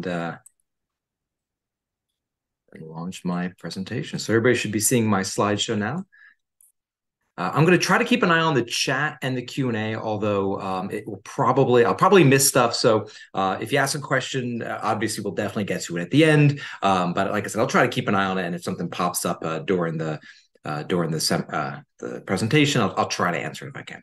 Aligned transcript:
and 0.00 0.06
uh, 0.06 0.36
launch 2.80 3.24
my 3.24 3.52
presentation. 3.58 4.18
So 4.18 4.32
everybody 4.32 4.56
should 4.56 4.72
be 4.72 4.80
seeing 4.80 5.06
my 5.06 5.20
slideshow 5.20 5.76
now. 5.76 6.04
Uh, 7.36 7.50
I'm 7.54 7.64
going 7.64 7.78
to 7.78 7.84
try 7.84 7.96
to 7.96 8.04
keep 8.04 8.22
an 8.22 8.30
eye 8.30 8.40
on 8.40 8.54
the 8.54 8.62
chat 8.62 9.18
and 9.22 9.36
the 9.36 9.42
Q 9.42 9.68
and 9.68 9.76
A, 9.76 9.94
although 9.94 10.60
um, 10.60 10.90
it 10.90 11.06
will 11.06 11.22
probably 11.24 11.84
I'll 11.84 11.94
probably 11.94 12.24
miss 12.24 12.46
stuff. 12.46 12.74
So 12.74 13.08
uh, 13.32 13.56
if 13.60 13.72
you 13.72 13.78
ask 13.78 13.96
a 13.96 14.00
question, 14.00 14.62
uh, 14.62 14.78
obviously 14.82 15.22
we'll 15.24 15.34
definitely 15.34 15.64
get 15.64 15.82
to 15.82 15.96
it 15.96 16.02
at 16.02 16.10
the 16.10 16.24
end. 16.24 16.60
Um, 16.82 17.14
but 17.14 17.30
like 17.30 17.44
I 17.44 17.48
said, 17.48 17.60
I'll 17.60 17.66
try 17.66 17.82
to 17.82 17.88
keep 17.88 18.08
an 18.08 18.14
eye 18.14 18.26
on 18.26 18.36
it, 18.36 18.44
and 18.44 18.54
if 18.54 18.62
something 18.62 18.90
pops 18.90 19.24
up 19.24 19.42
uh, 19.42 19.60
during 19.60 19.96
the 19.96 20.20
uh, 20.64 20.82
during 20.82 21.10
the 21.10 21.84
the 21.98 22.20
presentation, 22.26 22.82
I'll, 22.82 22.94
I'll 22.96 23.08
try 23.08 23.30
to 23.30 23.38
answer 23.38 23.64
it 23.64 23.70
if 23.70 23.76
I 23.76 23.82
can. 23.82 24.02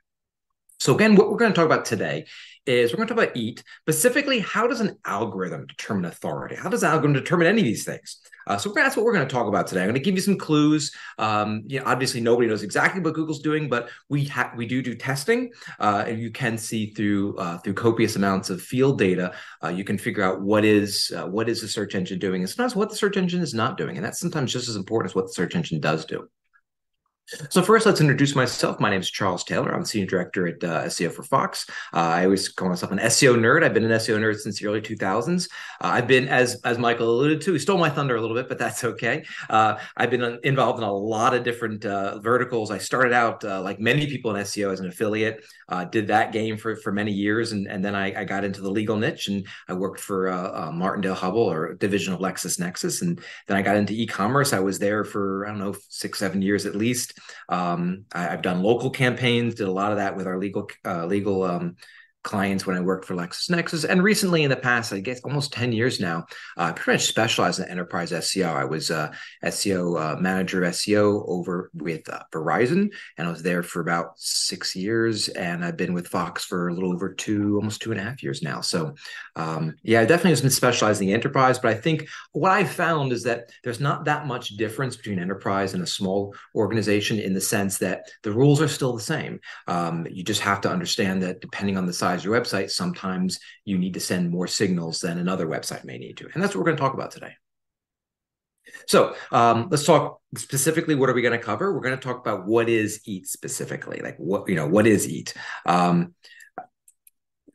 So 0.80 0.96
again, 0.96 1.16
what 1.16 1.30
we're 1.30 1.38
going 1.38 1.52
to 1.52 1.56
talk 1.56 1.66
about 1.66 1.86
today 1.86 2.26
is 2.68 2.92
we're 2.92 2.98
going 2.98 3.08
to 3.08 3.16
talk 3.16 3.24
about 3.24 3.38
EAT. 3.38 3.64
Specifically, 3.82 4.40
how 4.40 4.68
does 4.68 4.82
an 4.82 4.98
algorithm 5.06 5.66
determine 5.66 6.06
authority? 6.06 6.56
How 6.56 6.70
does 6.70 6.84
an 6.84 6.90
algorithm 6.90 7.14
determine 7.14 7.48
any 7.48 7.62
of 7.62 7.66
these 7.66 7.86
things? 7.86 8.18
Uh, 8.46 8.58
so 8.58 8.72
that's 8.74 8.96
what 8.96 9.06
we're 9.06 9.14
going 9.14 9.28
to 9.28 9.34
talk 9.34 9.48
about 9.48 9.68
today. 9.68 9.82
I'm 9.82 9.88
going 9.88 9.96
to 9.96 10.00
give 10.00 10.16
you 10.16 10.22
some 10.22 10.38
clues. 10.38 10.94
Um, 11.18 11.64
you 11.68 11.80
know, 11.80 11.86
obviously, 11.86 12.22
nobody 12.22 12.48
knows 12.48 12.64
exactly 12.64 13.02
what 13.02 13.14
Google's 13.14 13.42
doing, 13.42 13.68
but 13.68 13.90
we 14.10 14.26
ha- 14.26 14.54
we 14.56 14.66
do 14.66 14.82
do 14.82 14.96
testing, 14.96 15.52
uh, 15.80 16.06
and 16.08 16.20
you 16.20 16.32
can 16.32 16.58
see 16.58 16.92
through 16.92 17.36
uh, 17.38 17.58
through 17.58 17.74
copious 17.74 18.16
amounts 18.16 18.50
of 18.50 18.62
field 18.62 18.98
data, 18.98 19.34
uh, 19.64 19.70
you 19.70 19.84
can 19.84 19.98
figure 19.98 20.24
out 20.24 20.42
what 20.42 20.64
is 20.64 21.12
uh, 21.16 21.28
what 21.28 21.50
is 21.50 21.62
the 21.62 21.68
search 21.68 21.94
engine 21.96 22.20
doing, 22.20 22.42
and 22.42 22.50
sometimes 22.50 22.76
what 22.76 22.90
the 22.90 22.96
search 22.96 23.18
engine 23.18 23.42
is 23.42 23.54
not 23.54 23.78
doing, 23.78 23.98
and 23.98 24.06
that's 24.06 24.20
sometimes 24.20 24.54
just 24.54 24.70
as 24.70 24.76
important 24.76 25.12
as 25.12 25.16
what 25.16 25.26
the 25.26 25.34
search 25.34 25.56
engine 25.56 25.80
does 25.80 26.06
do. 26.06 26.28
So 27.28 27.62
first, 27.62 27.86
let's 27.86 28.00
introduce 28.00 28.36
myself. 28.36 28.80
My 28.80 28.90
name 28.90 29.02
is 29.02 29.12
Charles 29.12 29.44
Taylor. 29.44 29.76
I'm 29.76 29.84
senior 29.84 30.08
director 30.08 30.48
at 30.48 30.64
uh, 30.64 30.84
SEO 30.86 31.12
for 31.12 31.24
Fox. 31.24 31.70
Uh, 31.94 31.98
I 31.98 32.24
always 32.24 32.48
call 32.48 32.70
myself 32.70 32.94
an 32.94 33.00
SEO 33.00 33.36
nerd. 33.36 33.66
I've 33.66 33.74
been 33.74 33.84
an 33.84 33.92
SEO 33.92 34.18
nerd 34.18 34.38
since 34.38 34.62
the 34.62 34.68
early 34.68 34.80
2000s. 34.80 35.50
Uh, 35.82 35.88
I've 35.88 36.08
been, 36.08 36.30
as 36.30 36.62
as 36.64 36.78
Michael 36.78 37.10
alluded 37.10 37.42
to, 37.42 37.52
he 37.52 37.60
stole 37.60 37.78
my 37.80 37.90
thunder 37.90 38.16
a 38.16 38.22
little 38.22 38.36
bit, 38.36 38.48
but 38.48 38.58
that's 38.58 38.86
okay. 38.86 39.26
Uh, 39.50 39.78
I've 39.98 40.10
been 40.10 40.40
involved 40.46 40.80
in 40.80 40.86
a 40.86 40.94
lot 40.94 41.34
of 41.34 41.44
different 41.44 41.84
uh, 41.84 42.20
verticals. 42.20 42.72
I 42.72 42.78
started 42.78 43.12
out 43.12 43.44
uh, 43.44 43.62
like 43.62 43.78
many 43.78 44.08
people 44.08 44.34
in 44.34 44.42
SEO 44.44 44.72
as 44.72 44.80
an 44.80 44.88
affiliate. 44.88 45.44
did 45.92 46.08
that 46.08 46.32
game 46.32 46.56
for 46.56 46.78
for 46.78 46.94
many 46.94 47.12
years, 47.12 47.52
and 47.52 47.68
and 47.68 47.84
then 47.84 47.94
I, 47.94 48.22
I 48.22 48.24
got 48.24 48.46
into 48.46 48.62
the 48.62 48.72
legal 48.72 48.96
niche, 48.96 49.28
and 49.28 49.46
I 49.68 49.74
worked 49.74 50.00
for 50.00 50.32
Martindale 50.74 51.16
Hubbell 51.16 51.52
or 51.52 51.74
division 51.74 52.14
of 52.14 52.22
LexisNexis, 52.22 53.02
and 53.02 53.20
then 53.48 53.58
I 53.58 53.62
got 53.62 53.76
into 53.76 53.92
e-commerce. 53.92 54.54
I 54.54 54.60
was 54.60 54.80
there 54.80 55.04
for 55.04 55.46
I 55.46 55.50
don't 55.50 55.60
know 55.60 55.76
six 55.90 56.20
seven 56.20 56.42
years 56.42 56.66
at 56.66 56.74
least. 56.74 57.17
Um, 57.50 58.06
I, 58.12 58.24
have 58.24 58.42
done 58.42 58.62
local 58.64 58.90
campaigns, 58.90 59.56
did 59.56 59.68
a 59.68 59.72
lot 59.72 59.92
of 59.92 59.98
that 59.98 60.16
with 60.16 60.28
our 60.28 60.38
legal 60.38 60.70
uh, 60.86 61.06
legal 61.06 61.44
um, 61.44 61.76
clients 62.28 62.68
when 62.68 62.76
I 62.76 62.82
worked 62.82 63.06
for 63.06 63.16
LexisNexis. 63.16 63.86
And 63.90 64.04
recently, 64.04 64.44
in 64.44 64.50
the 64.50 64.58
past, 64.58 64.92
I 64.92 65.00
guess 65.00 65.22
almost 65.22 65.54
10 65.54 65.72
years 65.72 66.02
now, 66.02 66.26
uh, 66.58 66.64
I 66.64 66.72
pretty 66.74 66.98
much 66.98 67.08
specialized 67.08 67.60
in 67.60 67.70
enterprise 67.70 68.12
SEO. 68.12 68.54
I 68.54 68.66
was 68.66 68.92
uh, 68.92 69.14
SEO 69.46 70.00
uh, 70.00 70.20
manager 70.20 70.62
of 70.62 70.74
SEO 70.74 71.24
over 71.28 71.72
with 71.74 72.08
uh, 72.10 72.24
Verizon, 72.34 72.92
and 73.18 73.28
I 73.28 73.32
was 73.32 73.44
there 73.44 73.64
for 73.64 73.80
about 73.80 74.20
six 74.20 74.76
years. 74.76 75.30
And 75.30 75.64
I've 75.64 75.78
been 75.78 75.94
with 75.94 76.10
Fox 76.10 76.44
for 76.44 76.68
a 76.68 76.74
little 76.74 76.94
over 76.94 77.14
two, 77.14 77.56
almost 77.56 77.82
two 77.82 77.92
and 77.92 78.00
a 78.00 78.04
half 78.04 78.22
years 78.22 78.44
now. 78.44 78.60
So, 78.60 78.96
um, 79.38 79.76
yeah, 79.84 80.02
I 80.02 80.06
definitely 80.06 80.32
has 80.32 80.42
been 80.42 80.50
specialized 80.50 81.02
in 81.02 81.08
the 81.08 81.14
enterprise. 81.14 81.60
But 81.60 81.72
I 81.72 81.76
think 81.76 82.10
what 82.34 82.52
I 82.52 82.66
found 82.66 83.14
is 83.14 83.24
that 83.24 83.52
there's 83.64 83.80
not 83.80 84.04
that 84.04 84.28
much 84.28 84.50
difference 84.50 84.98
between 84.98 85.20
enterprise 85.20 85.74
and 85.74 85.82
a 85.82 85.88
small 85.88 86.36
organization 86.54 87.20
in 87.20 87.34
the 87.34 87.40
sense 87.40 87.78
that 87.78 88.12
the 88.24 88.34
rules 88.34 88.62
are 88.62 88.68
still 88.68 88.94
the 88.94 89.02
same. 89.02 89.40
Um, 89.68 90.06
you 90.12 90.24
just 90.24 90.42
have 90.42 90.60
to 90.62 90.70
understand 90.70 91.24
that 91.24 91.40
depending 91.40 91.78
on 91.78 91.86
the 91.86 91.94
size 91.94 92.17
your 92.24 92.40
website, 92.40 92.72
sometimes 92.72 93.40
you 93.66 93.78
need 93.78 93.94
to 93.96 94.00
send 94.00 94.30
more 94.30 94.48
signals 94.48 95.00
than 95.00 95.18
another 95.18 95.48
website 95.48 95.84
may 95.84 95.98
need 95.98 96.18
to. 96.18 96.30
And 96.34 96.42
that's 96.42 96.56
what 96.56 96.60
we're 96.60 96.66
going 96.66 96.78
to 96.78 96.82
talk 96.82 96.94
about 96.94 97.12
today. 97.12 97.34
So 98.88 99.16
um, 99.32 99.68
let's 99.70 99.86
talk 99.86 100.20
specifically. 100.36 100.96
What 100.96 101.10
are 101.10 101.14
we 101.14 101.22
going 101.22 101.38
to 101.38 101.44
cover? 101.44 101.74
We're 101.74 101.82
going 101.82 101.98
to 101.98 102.04
talk 102.04 102.20
about 102.20 102.46
what 102.46 102.70
is 102.70 103.02
EAT 103.06 103.28
specifically, 103.28 104.02
like 104.02 104.18
what 104.18 104.50
you 104.50 104.56
know, 104.56 104.68
what 104.68 104.88
is 104.88 105.08
EAT. 105.08 105.34
Um, 105.66 106.14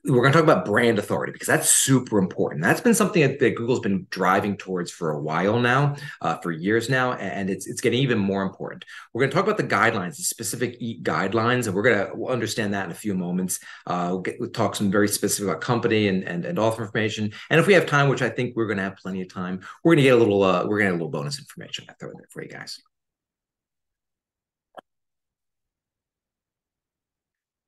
we're 0.05 0.21
going 0.21 0.33
to 0.33 0.39
talk 0.39 0.43
about 0.43 0.65
brand 0.65 0.99
authority 0.99 1.33
because 1.33 1.47
that's 1.47 1.73
super 1.73 2.19
important. 2.19 2.61
That's 2.61 2.81
been 2.81 2.95
something 2.95 3.23
that, 3.23 3.39
that 3.39 3.55
Google's 3.55 3.79
been 3.79 4.07
driving 4.11 4.57
towards 4.57 4.91
for 4.91 5.13
a 5.13 5.21
while 5.21 5.61
now, 5.61 5.95
uh, 6.21 6.39
for 6.39 6.51
years 6.51 6.89
now, 6.89 7.13
and 7.13 7.49
it's 7.49 7.69
it's 7.69 7.81
getting 7.81 8.01
even 8.01 8.19
more 8.19 8.43
important. 8.43 8.85
We're 9.13 9.21
going 9.21 9.31
to 9.31 9.35
talk 9.37 9.45
about 9.45 9.59
the 9.59 9.65
guidelines, 9.65 10.17
the 10.17 10.25
specific 10.25 10.81
guidelines, 10.81 11.67
and 11.67 11.75
we're 11.75 11.83
going 11.83 12.07
to 12.07 12.27
understand 12.27 12.75
that 12.75 12.87
in 12.87 12.91
a 12.91 12.95
few 12.95 13.15
moments. 13.15 13.61
Uh, 13.87 14.09
we'll, 14.11 14.21
get, 14.21 14.41
we'll 14.41 14.51
talk 14.51 14.75
some 14.75 14.91
very 14.91 15.07
specific 15.07 15.49
about 15.49 15.61
company 15.61 16.09
and, 16.09 16.25
and 16.25 16.45
and 16.45 16.59
author 16.59 16.83
information, 16.83 17.33
and 17.51 17.61
if 17.61 17.69
we 17.69 17.75
have 17.75 17.87
time, 17.87 18.09
which 18.09 18.23
I 18.23 18.29
think 18.29 18.57
we're 18.57 18.67
going 18.67 18.79
to 18.79 18.85
have 18.85 18.97
plenty 18.97 19.23
of 19.23 19.33
time, 19.33 19.61
we're 19.85 19.95
going 19.95 19.99
to 19.99 20.05
get 20.05 20.15
a 20.15 20.19
little 20.19 20.43
uh, 20.43 20.65
we're 20.67 20.79
going 20.81 20.91
to 20.91 20.97
get 20.97 21.01
a 21.01 21.05
little 21.05 21.11
bonus 21.11 21.39
information 21.39 21.85
in 21.89 21.95
there 22.01 22.13
for 22.31 22.43
you 22.43 22.49
guys. 22.49 22.81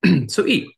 so 0.29 0.45
EAT 0.47 0.74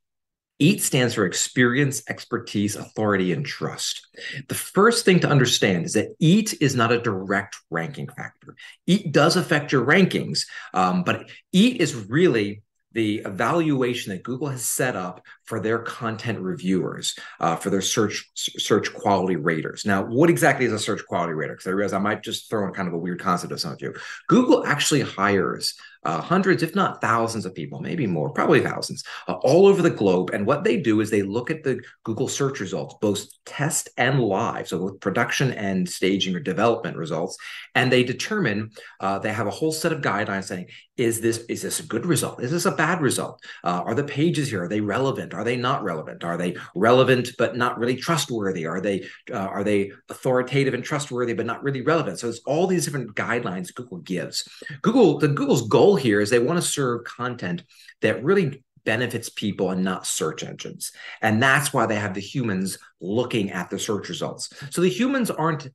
EAT 0.58 0.82
stands 0.82 1.14
for 1.14 1.26
experience, 1.26 2.02
expertise, 2.08 2.76
authority, 2.76 3.32
and 3.32 3.44
trust. 3.44 4.06
The 4.48 4.54
first 4.54 5.04
thing 5.04 5.20
to 5.20 5.28
understand 5.28 5.84
is 5.84 5.92
that 5.94 6.14
EAT 6.18 6.54
is 6.60 6.74
not 6.74 6.92
a 6.92 7.00
direct 7.00 7.56
ranking 7.70 8.08
factor. 8.08 8.56
EAT 8.86 9.12
does 9.12 9.36
affect 9.36 9.72
your 9.72 9.84
rankings, 9.84 10.46
um, 10.72 11.04
but 11.04 11.28
EAT 11.52 11.80
is 11.80 11.94
really 11.94 12.62
the 12.96 13.18
evaluation 13.26 14.10
that 14.10 14.22
Google 14.22 14.48
has 14.48 14.64
set 14.64 14.96
up 14.96 15.20
for 15.44 15.60
their 15.60 15.80
content 15.80 16.40
reviewers, 16.40 17.14
uh, 17.40 17.54
for 17.54 17.68
their 17.68 17.82
search 17.82 18.30
search 18.34 18.94
quality 18.94 19.36
raters. 19.36 19.84
Now, 19.84 20.02
what 20.02 20.30
exactly 20.30 20.64
is 20.64 20.72
a 20.72 20.78
search 20.78 21.04
quality 21.06 21.34
rater? 21.34 21.52
Because 21.52 21.66
I 21.66 21.72
realize 21.72 21.92
I 21.92 21.98
might 21.98 22.22
just 22.22 22.48
throw 22.48 22.66
in 22.66 22.72
kind 22.72 22.88
of 22.88 22.94
a 22.94 22.98
weird 22.98 23.20
concept 23.20 23.52
of 23.52 23.60
some 23.60 23.72
of 23.72 23.82
you. 23.82 23.92
Google 24.28 24.64
actually 24.66 25.02
hires 25.02 25.74
uh, 26.06 26.20
hundreds, 26.20 26.62
if 26.62 26.74
not 26.74 27.00
thousands 27.00 27.44
of 27.44 27.54
people, 27.54 27.80
maybe 27.80 28.06
more, 28.06 28.30
probably 28.30 28.60
thousands, 28.60 29.02
uh, 29.26 29.34
all 29.42 29.66
over 29.66 29.82
the 29.82 29.90
globe. 29.90 30.30
And 30.32 30.46
what 30.46 30.62
they 30.62 30.76
do 30.76 31.00
is 31.00 31.10
they 31.10 31.22
look 31.22 31.50
at 31.50 31.64
the 31.64 31.80
Google 32.04 32.28
search 32.28 32.60
results, 32.60 32.94
both 33.00 33.26
test 33.44 33.88
and 33.96 34.20
live, 34.20 34.68
so 34.68 34.78
both 34.78 35.00
production 35.00 35.52
and 35.52 35.88
staging 35.88 36.36
or 36.36 36.40
development 36.40 36.96
results, 36.96 37.36
and 37.74 37.90
they 37.90 38.04
determine 38.04 38.70
uh, 39.00 39.18
they 39.18 39.32
have 39.32 39.48
a 39.48 39.50
whole 39.50 39.72
set 39.72 39.92
of 39.92 40.00
guidelines 40.00 40.44
saying, 40.44 40.68
is 40.96 41.20
this 41.20 41.38
is 41.48 41.62
this 41.62 41.80
a 41.80 41.82
good 41.82 42.06
result? 42.06 42.42
Is 42.42 42.50
this 42.50 42.64
a 42.64 42.70
bad 42.70 43.00
result? 43.02 43.42
Uh, 43.62 43.82
are 43.84 43.94
the 43.94 44.04
pages 44.04 44.48
here 44.48 44.64
are 44.64 44.68
they 44.68 44.80
relevant? 44.80 45.34
Are 45.34 45.44
they 45.44 45.56
not 45.56 45.82
relevant? 45.82 46.24
Are 46.24 46.38
they 46.38 46.56
relevant 46.74 47.32
but 47.38 47.56
not 47.56 47.78
really 47.78 47.96
trustworthy? 47.96 48.66
Are 48.66 48.80
they 48.80 49.06
uh, 49.30 49.36
are 49.36 49.64
they 49.64 49.92
authoritative 50.08 50.72
and 50.72 50.82
trustworthy 50.82 51.34
but 51.34 51.46
not 51.46 51.62
really 51.62 51.82
relevant? 51.82 52.18
So 52.18 52.28
it's 52.28 52.40
all 52.46 52.66
these 52.66 52.86
different 52.86 53.14
guidelines 53.14 53.74
Google 53.74 53.98
gives. 53.98 54.48
Google 54.80 55.18
the 55.18 55.28
Google's 55.28 55.68
goal 55.68 55.95
here 55.96 56.20
is 56.20 56.30
they 56.30 56.38
want 56.38 56.60
to 56.60 56.66
serve 56.66 57.04
content 57.04 57.64
that 58.02 58.24
really 58.24 58.62
benefits 58.84 59.28
people 59.28 59.70
and 59.70 59.82
not 59.82 60.06
search 60.06 60.44
engines. 60.44 60.92
And 61.20 61.42
that's 61.42 61.72
why 61.72 61.86
they 61.86 61.96
have 61.96 62.14
the 62.14 62.20
humans 62.20 62.78
looking 63.00 63.50
at 63.50 63.68
the 63.68 63.78
search 63.78 64.08
results. 64.08 64.48
So 64.70 64.80
the 64.80 64.88
humans 64.88 65.30
aren't 65.30 65.68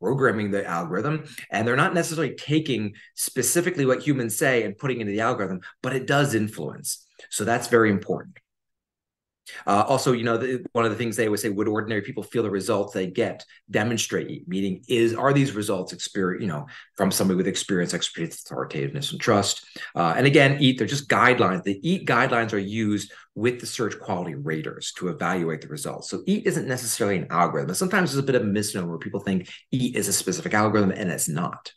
programming 0.00 0.50
the 0.50 0.66
algorithm 0.66 1.24
and 1.50 1.66
they're 1.66 1.76
not 1.76 1.94
necessarily 1.94 2.34
taking 2.34 2.94
specifically 3.14 3.86
what 3.86 4.06
humans 4.06 4.36
say 4.36 4.62
and 4.62 4.76
putting 4.76 5.00
into 5.00 5.12
the 5.12 5.20
algorithm, 5.20 5.60
but 5.82 5.94
it 5.94 6.06
does 6.06 6.34
influence. 6.34 7.06
So 7.30 7.44
that's 7.44 7.68
very 7.68 7.90
important. 7.90 8.38
Uh, 9.66 9.84
also, 9.86 10.12
you 10.12 10.24
know, 10.24 10.36
the, 10.36 10.64
one 10.72 10.84
of 10.84 10.90
the 10.90 10.96
things 10.96 11.16
they 11.16 11.26
always 11.26 11.42
say: 11.42 11.48
Would 11.48 11.68
ordinary 11.68 12.02
people 12.02 12.22
feel 12.22 12.42
the 12.42 12.50
results 12.50 12.92
they 12.92 13.06
get 13.06 13.44
demonstrate? 13.70 14.48
Meaning, 14.48 14.84
is 14.88 15.14
are 15.14 15.32
these 15.32 15.52
results 15.52 15.92
experience, 15.92 16.42
you 16.42 16.48
know, 16.48 16.66
from 16.96 17.10
somebody 17.10 17.36
with 17.36 17.48
experience, 17.48 17.94
expertise, 17.94 18.42
authoritativeness, 18.42 19.12
and 19.12 19.20
trust? 19.20 19.66
Uh, 19.94 20.14
and 20.16 20.26
again, 20.26 20.60
EAT 20.60 20.78
they're 20.78 20.86
just 20.86 21.08
guidelines. 21.08 21.62
The 21.62 21.80
EAT 21.88 22.06
guidelines 22.06 22.52
are 22.52 22.58
used 22.58 23.12
with 23.34 23.60
the 23.60 23.66
search 23.66 23.98
quality 24.00 24.34
raters 24.34 24.92
to 24.92 25.08
evaluate 25.08 25.60
the 25.60 25.68
results. 25.68 26.10
So 26.10 26.22
EAT 26.26 26.46
isn't 26.46 26.66
necessarily 26.66 27.18
an 27.18 27.28
algorithm. 27.30 27.74
Sometimes 27.74 28.10
there's 28.10 28.22
a 28.22 28.26
bit 28.26 28.34
of 28.34 28.42
a 28.42 28.46
misnomer 28.46 28.88
where 28.88 28.98
people 28.98 29.20
think 29.20 29.48
EAT 29.70 29.94
is 29.96 30.08
a 30.08 30.12
specific 30.12 30.54
algorithm, 30.54 30.90
and 30.90 31.10
it's 31.10 31.28
not. 31.28 31.72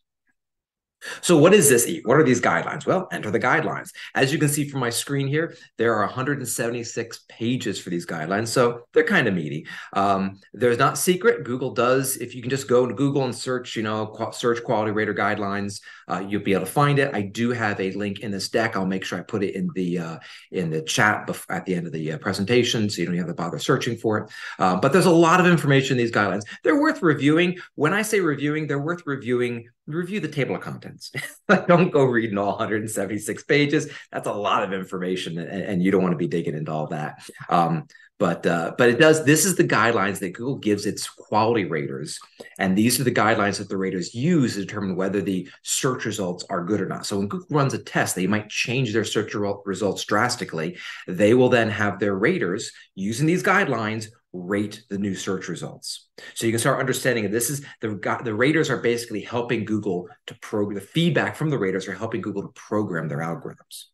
So 1.22 1.38
what 1.38 1.54
is 1.54 1.70
this? 1.70 1.90
What 2.04 2.18
are 2.18 2.24
these 2.24 2.42
guidelines? 2.42 2.86
Well, 2.86 3.08
enter 3.12 3.32
the 3.32 3.40
guidelines. 3.40 3.92
As 4.16 4.32
you 4.32 4.40
can 4.40 4.50
see 4.50 4.68
from 4.68 4.80
my 4.80 4.90
screen 4.90 5.28
here, 5.28 5.56
there 5.78 5.96
are 5.96 6.06
176 6.06 7.26
pages 7.30 7.80
for 7.80 7.90
these 7.90 8.06
guidelines. 8.06 8.50
So 8.50 8.82
they're 8.94 9.04
kind 9.04 9.28
of 9.28 9.34
meaty. 9.34 9.68
Um, 9.94 10.40
there's 10.54 10.78
not 10.78 10.98
secret. 10.98 11.44
Google 11.44 11.74
does, 11.74 12.18
if 12.18 12.36
you 12.36 12.42
can 12.42 12.50
just 12.50 12.68
go 12.68 12.86
to 12.86 12.94
Google 12.94 13.24
and 13.24 13.36
search, 13.36 13.76
you 13.76 13.84
know, 13.84 14.32
search 14.32 14.64
quality 14.64 14.92
rater 14.92 15.14
guidelines, 15.14 15.82
uh, 16.08 16.20
you'll 16.20 16.44
be 16.44 16.54
able 16.54 16.66
to 16.66 16.72
find 16.72 17.00
it. 17.00 17.14
I 17.14 17.22
do 17.22 17.52
have 17.52 17.80
a 17.80 17.92
link 17.94 18.20
in 18.20 18.32
this 18.32 18.50
deck. 18.50 18.76
I'll 18.76 18.86
make 18.86 19.04
sure 19.04 19.18
I 19.18 19.22
put 19.22 19.44
it 19.44 19.56
in 19.56 19.70
the 19.76 19.98
uh, 19.98 20.20
in 20.52 20.70
the 20.70 20.82
chat 20.82 21.30
at 21.50 21.66
the 21.66 21.74
end 21.74 21.88
of 21.88 21.94
the 21.94 22.14
uh, 22.14 22.18
presentation, 22.18 22.90
so 22.90 23.02
you 23.02 23.08
don't 23.08 23.18
have 23.18 23.28
to 23.28 23.34
bother 23.34 23.60
searching 23.60 23.98
for 23.98 24.18
it. 24.20 24.32
Uh, 24.60 24.76
but 24.76 24.92
there's 24.92 25.06
a 25.06 25.12
lot 25.12 25.40
of 25.40 25.46
information 25.46 25.98
in 25.98 26.04
these 26.04 26.12
guidelines. 26.12 26.44
They're 26.64 26.80
worth 26.80 27.02
reviewing. 27.02 27.58
When 27.76 27.94
I 27.94 28.02
say 28.02 28.20
reviewing, 28.20 28.68
they're 28.68 28.80
worth 28.80 29.04
reviewing 29.06 29.70
review 29.96 30.20
the 30.20 30.28
table 30.28 30.56
of 30.56 30.62
contents. 30.62 31.12
don't 31.68 31.92
go 31.92 32.04
reading 32.04 32.38
all 32.38 32.50
176 32.50 33.44
pages. 33.44 33.92
That's 34.12 34.28
a 34.28 34.34
lot 34.34 34.64
of 34.64 34.74
information, 34.74 35.38
and, 35.38 35.64
and 35.64 35.84
you 35.84 35.92
don't 35.92 36.02
want 36.02 36.14
to 36.14 36.18
be 36.18 36.28
digging 36.28 36.56
into 36.56 36.72
all 36.72 36.88
that. 36.88 37.24
Um, 37.50 37.88
but 38.22 38.46
uh, 38.46 38.76
but 38.78 38.90
it 38.90 39.00
does. 39.00 39.26
This 39.26 39.46
is 39.46 39.56
the 39.56 39.64
guidelines 39.64 40.20
that 40.20 40.34
Google 40.34 40.58
gives 40.58 40.86
its 40.86 41.10
quality 41.10 41.66
raters, 41.66 42.20
and 42.60 42.78
these 42.78 43.00
are 43.00 43.04
the 43.04 43.12
guidelines 43.12 43.58
that 43.58 43.68
the 43.68 43.78
raters 43.78 44.14
use 44.14 44.54
to 44.54 44.60
determine 44.60 44.96
whether 44.96 45.24
the 45.24 45.50
search 45.64 46.06
results 46.06 46.46
are 46.48 46.64
good 46.64 46.82
or 46.82 46.88
not. 46.88 47.08
So 47.08 47.18
when 47.18 47.28
Google 47.28 47.48
runs 47.50 47.74
a 47.74 47.80
test, 47.80 48.16
they 48.16 48.28
might 48.28 48.48
change 48.48 48.94
their 48.94 49.06
search 49.06 49.34
results 49.66 50.06
drastically. 50.06 50.78
They 51.08 51.34
will 51.34 51.50
then 51.50 51.72
have 51.72 51.98
their 51.98 52.14
raters 52.14 52.72
using 52.94 53.26
these 53.26 53.42
guidelines 53.42 54.10
rate 54.34 54.84
the 54.90 54.98
new 54.98 55.16
search 55.16 55.48
results. 55.48 56.08
So 56.36 56.46
you 56.46 56.52
can 56.52 56.60
start 56.60 56.80
understanding 56.80 57.30
this 57.30 57.50
is 57.50 57.66
the 57.82 58.20
the 58.24 58.34
raters 58.34 58.70
are 58.70 58.78
basically 58.78 59.22
helping 59.22 59.66
Google 59.66 60.08
to 60.28 60.36
program 60.36 60.76
the 60.76 60.86
feedback 60.86 61.36
from 61.36 61.50
the 61.50 61.58
raters 61.58 61.88
are 61.88 61.94
helping 61.94 62.22
Google 62.22 62.44
to 62.44 62.50
program 62.50 63.08
their 63.08 63.20
algorithms. 63.20 63.86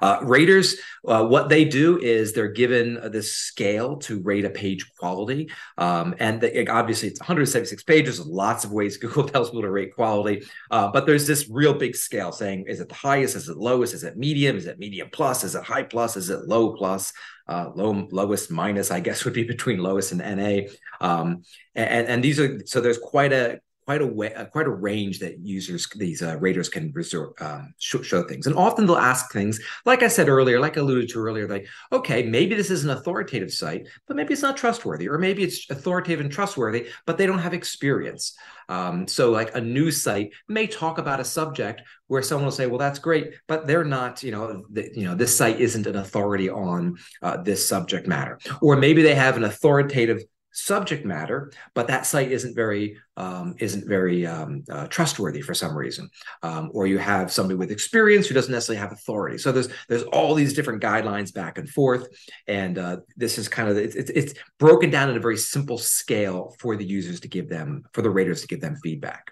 Uh, 0.00 0.18
raters, 0.22 0.76
uh, 1.06 1.24
what 1.24 1.48
they 1.48 1.64
do 1.64 1.98
is 1.98 2.32
they're 2.32 2.48
given 2.48 2.98
this 3.10 3.34
scale 3.34 3.96
to 3.96 4.20
rate 4.20 4.44
a 4.44 4.50
page 4.50 4.90
quality. 4.98 5.50
Um, 5.78 6.14
and 6.18 6.42
obviously, 6.68 7.08
it's 7.08 7.20
176 7.20 7.82
pages, 7.84 8.24
lots 8.26 8.64
of 8.64 8.72
ways 8.72 8.96
Google 9.00 9.24
tells 9.24 9.50
people 9.50 9.62
to 9.62 9.70
rate 9.70 9.94
quality. 9.94 10.44
Uh, 10.70 10.90
but 10.92 11.06
there's 11.06 11.26
this 11.26 11.48
real 11.50 11.74
big 11.74 11.96
scale 11.96 12.32
saying, 12.32 12.66
is 12.66 12.80
it 12.80 12.88
the 12.88 12.94
highest? 12.94 13.36
Is 13.36 13.48
it 13.48 13.56
lowest? 13.56 13.94
Is 13.94 14.04
it 14.04 14.16
medium? 14.16 14.56
Is 14.56 14.66
it 14.66 14.78
medium 14.78 15.08
plus? 15.12 15.44
Is 15.44 15.54
it 15.54 15.64
high 15.64 15.82
plus? 15.82 16.16
Is 16.16 16.30
it 16.30 16.46
low 16.46 16.74
plus? 16.74 17.12
Uh, 17.48 17.70
low 17.74 18.06
lowest 18.12 18.50
minus, 18.50 18.92
I 18.92 19.00
guess, 19.00 19.24
would 19.24 19.34
be 19.34 19.42
between 19.42 19.78
lowest 19.78 20.12
and 20.12 20.20
NA. 20.20 20.68
Um, 21.00 21.42
and, 21.74 22.06
and 22.06 22.22
these 22.22 22.38
are 22.38 22.60
so 22.64 22.80
there's 22.80 22.98
quite 22.98 23.32
a 23.32 23.60
quite 23.84 24.02
a 24.02 24.06
way, 24.06 24.32
uh, 24.34 24.44
quite 24.44 24.66
a 24.66 24.70
range 24.70 25.18
that 25.18 25.38
users, 25.40 25.88
these 25.96 26.22
uh, 26.22 26.36
raters 26.38 26.68
can 26.68 26.92
resort, 26.92 27.40
um, 27.42 27.74
show, 27.78 28.02
show, 28.02 28.22
things. 28.22 28.46
And 28.46 28.56
often 28.56 28.86
they'll 28.86 28.96
ask 28.96 29.32
things, 29.32 29.60
like 29.84 30.02
I 30.02 30.08
said 30.08 30.28
earlier, 30.28 30.60
like 30.60 30.76
I 30.76 30.80
alluded 30.80 31.08
to 31.10 31.18
earlier, 31.18 31.48
like, 31.48 31.66
okay, 31.92 32.22
maybe 32.22 32.54
this 32.54 32.70
is 32.70 32.84
an 32.84 32.90
authoritative 32.90 33.52
site, 33.52 33.88
but 34.06 34.16
maybe 34.16 34.32
it's 34.32 34.42
not 34.42 34.56
trustworthy, 34.56 35.08
or 35.08 35.18
maybe 35.18 35.42
it's 35.42 35.68
authoritative 35.70 36.20
and 36.20 36.30
trustworthy, 36.30 36.88
but 37.06 37.18
they 37.18 37.26
don't 37.26 37.38
have 37.38 37.54
experience. 37.54 38.36
Um, 38.68 39.08
so, 39.08 39.32
like 39.32 39.54
a 39.56 39.60
news 39.60 40.00
site 40.00 40.32
may 40.46 40.68
talk 40.68 40.98
about 40.98 41.18
a 41.18 41.24
subject 41.24 41.82
where 42.06 42.22
someone 42.22 42.44
will 42.44 42.52
say, 42.52 42.66
"Well, 42.66 42.78
that's 42.78 43.00
great," 43.00 43.34
but 43.48 43.66
they're 43.66 43.84
not, 43.84 44.22
you 44.22 44.30
know, 44.30 44.64
the, 44.70 44.88
you 44.94 45.04
know, 45.04 45.16
this 45.16 45.36
site 45.36 45.58
isn't 45.58 45.88
an 45.88 45.96
authority 45.96 46.48
on 46.48 46.96
uh, 47.20 47.38
this 47.38 47.66
subject 47.66 48.06
matter, 48.06 48.38
or 48.62 48.76
maybe 48.76 49.02
they 49.02 49.16
have 49.16 49.36
an 49.36 49.42
authoritative 49.42 50.22
subject 50.52 51.04
matter, 51.04 51.52
but 51.74 51.88
that 51.88 52.06
site 52.06 52.32
isn't 52.32 52.54
very 52.54 52.96
um, 53.16 53.54
isn't 53.58 53.86
very 53.86 54.26
um, 54.26 54.64
uh, 54.70 54.86
trustworthy 54.86 55.42
for 55.42 55.54
some 55.54 55.76
reason, 55.76 56.08
um, 56.42 56.70
or 56.72 56.86
you 56.86 56.98
have 56.98 57.30
somebody 57.30 57.56
with 57.56 57.70
experience 57.70 58.26
who 58.26 58.34
doesn't 58.34 58.52
necessarily 58.52 58.80
have 58.80 58.92
authority. 58.92 59.38
So 59.38 59.52
there's 59.52 59.68
there's 59.88 60.02
all 60.04 60.34
these 60.34 60.54
different 60.54 60.82
guidelines 60.82 61.32
back 61.32 61.58
and 61.58 61.68
forth, 61.68 62.08
and 62.46 62.78
uh, 62.78 62.98
this 63.16 63.38
is 63.38 63.48
kind 63.48 63.68
of 63.68 63.76
it's, 63.76 63.94
it's 63.94 64.34
broken 64.58 64.90
down 64.90 65.10
in 65.10 65.16
a 65.16 65.20
very 65.20 65.36
simple 65.36 65.78
scale 65.78 66.54
for 66.58 66.76
the 66.76 66.84
users 66.84 67.20
to 67.20 67.28
give 67.28 67.48
them 67.48 67.84
for 67.92 68.02
the 68.02 68.10
raters 68.10 68.42
to 68.42 68.46
give 68.46 68.60
them 68.60 68.76
feedback. 68.82 69.30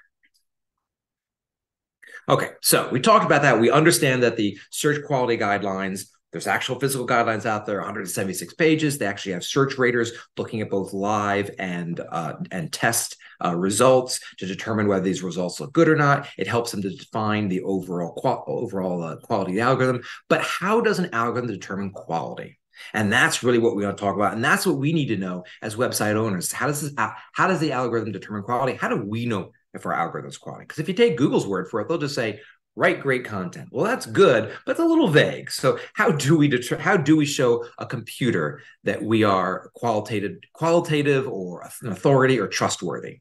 Okay, 2.28 2.50
so 2.60 2.90
we 2.90 3.00
talked 3.00 3.24
about 3.24 3.42
that. 3.42 3.58
We 3.58 3.70
understand 3.70 4.22
that 4.22 4.36
the 4.36 4.58
search 4.70 5.02
quality 5.06 5.38
guidelines 5.38 6.08
there's 6.32 6.46
actual 6.46 6.78
physical 6.78 7.06
guidelines 7.06 7.46
out 7.46 7.64
there, 7.64 7.78
176 7.78 8.54
pages. 8.54 8.98
They 8.98 9.06
actually 9.06 9.32
have 9.32 9.44
search 9.44 9.78
raters 9.78 10.12
looking 10.36 10.60
at 10.60 10.70
both 10.70 10.92
live 10.92 11.50
and 11.58 12.00
uh, 12.00 12.34
and 12.50 12.70
test 12.70 13.16
uh, 13.42 13.54
results 13.56 14.20
to 14.38 14.46
determine 14.46 14.88
whether 14.88 15.04
these 15.04 15.22
results 15.22 15.60
look 15.60 15.72
good 15.72 15.88
or 15.88 15.96
not. 15.96 16.28
It 16.36 16.46
helps 16.46 16.70
them 16.70 16.82
to 16.82 16.90
define 16.90 17.48
the 17.48 17.62
overall 17.62 18.12
qual- 18.12 18.44
overall 18.46 19.02
uh, 19.02 19.16
quality 19.16 19.52
of 19.52 19.56
the 19.56 19.62
algorithm. 19.62 20.02
But 20.28 20.42
how 20.42 20.80
does 20.80 20.98
an 20.98 21.10
algorithm 21.14 21.50
determine 21.50 21.92
quality? 21.92 22.58
And 22.92 23.12
that's 23.12 23.42
really 23.42 23.58
what 23.58 23.74
we 23.74 23.84
want 23.84 23.96
to 23.96 24.00
talk 24.00 24.14
about. 24.14 24.34
And 24.34 24.44
that's 24.44 24.66
what 24.66 24.76
we 24.76 24.92
need 24.92 25.08
to 25.08 25.16
know 25.16 25.44
as 25.62 25.76
website 25.76 26.14
owners. 26.14 26.52
How 26.52 26.66
does 26.66 26.82
this, 26.82 26.92
how 27.32 27.48
does 27.48 27.60
the 27.60 27.72
algorithm 27.72 28.12
determine 28.12 28.42
quality? 28.42 28.74
How 28.74 28.88
do 28.88 28.96
we 29.04 29.26
know 29.26 29.52
if 29.74 29.84
our 29.84 29.92
algorithm 29.92 30.28
is 30.28 30.38
quality? 30.38 30.64
Because 30.64 30.78
if 30.78 30.88
you 30.88 30.94
take 30.94 31.16
Google's 31.16 31.46
word 31.46 31.68
for 31.68 31.80
it, 31.80 31.88
they'll 31.88 31.98
just 31.98 32.14
say 32.14 32.40
write 32.78 33.00
great 33.00 33.24
content. 33.24 33.68
Well, 33.72 33.84
that's 33.84 34.06
good, 34.06 34.56
but 34.64 34.72
it's 34.72 34.80
a 34.80 34.84
little 34.84 35.08
vague. 35.08 35.50
So 35.50 35.80
how 35.94 36.12
do 36.12 36.38
we 36.38 36.46
deter- 36.46 36.78
how 36.78 36.96
do 36.96 37.16
we 37.16 37.26
show 37.26 37.66
a 37.76 37.84
computer 37.84 38.62
that 38.84 39.02
we 39.02 39.24
are 39.24 39.70
qualitative 39.74 40.38
qualitative 40.52 41.26
or 41.26 41.68
an 41.82 41.88
authority 41.88 42.38
or 42.38 42.46
trustworthy? 42.46 43.18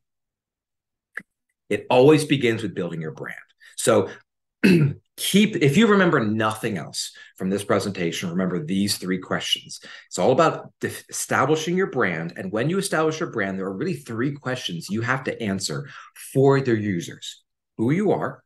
It 1.69 1.87
always 1.89 2.23
begins 2.23 2.61
with 2.61 2.75
building 2.75 3.01
your 3.01 3.11
brand. 3.11 3.35
So 3.77 4.09
keep 5.17 5.55
if 5.55 5.75
you 5.75 5.87
remember 5.87 6.19
nothing 6.19 6.77
else 6.77 7.11
from 7.37 7.49
this 7.49 7.63
presentation 7.63 8.29
remember 8.29 8.63
these 8.63 8.97
three 8.97 9.17
questions 9.17 9.79
it's 10.07 10.19
all 10.19 10.31
about 10.31 10.71
establishing 10.83 11.75
your 11.75 11.89
brand 11.91 12.33
and 12.37 12.51
when 12.51 12.69
you 12.69 12.77
establish 12.77 13.19
your 13.19 13.31
brand 13.31 13.57
there 13.57 13.65
are 13.65 13.73
really 13.73 13.95
three 13.95 14.31
questions 14.31 14.89
you 14.89 15.01
have 15.01 15.23
to 15.23 15.41
answer 15.41 15.87
for 16.33 16.59
their 16.61 16.75
users 16.75 17.43
who 17.77 17.91
you 17.91 18.11
are 18.11 18.43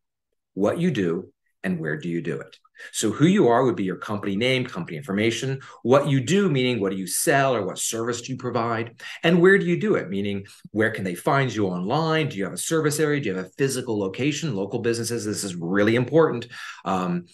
what 0.53 0.79
you 0.79 0.91
do, 0.91 1.31
and 1.63 1.79
where 1.79 1.97
do 1.97 2.09
you 2.09 2.21
do 2.21 2.39
it. 2.39 2.57
So, 2.91 3.11
who 3.11 3.25
you 3.25 3.47
are 3.47 3.63
would 3.63 3.75
be 3.75 3.83
your 3.83 3.97
company 3.97 4.35
name, 4.35 4.65
company 4.65 4.97
information. 4.97 5.59
What 5.83 6.09
you 6.09 6.19
do, 6.19 6.49
meaning 6.49 6.79
what 6.79 6.91
do 6.91 6.97
you 6.97 7.05
sell 7.05 7.55
or 7.55 7.65
what 7.65 7.77
service 7.77 8.21
do 8.21 8.31
you 8.31 8.37
provide? 8.37 8.99
And 9.23 9.39
where 9.39 9.59
do 9.59 9.65
you 9.65 9.79
do 9.79 9.95
it, 9.95 10.09
meaning 10.09 10.45
where 10.71 10.89
can 10.89 11.03
they 11.03 11.15
find 11.15 11.53
you 11.53 11.67
online? 11.67 12.29
Do 12.29 12.37
you 12.37 12.45
have 12.45 12.53
a 12.53 12.57
service 12.57 12.99
area? 12.99 13.21
Do 13.21 13.29
you 13.29 13.35
have 13.35 13.45
a 13.45 13.49
physical 13.49 13.99
location? 13.99 14.55
Local 14.55 14.79
businesses, 14.79 15.25
this 15.25 15.43
is 15.43 15.55
really 15.55 15.95
important. 15.95 16.47
Um, 16.83 17.25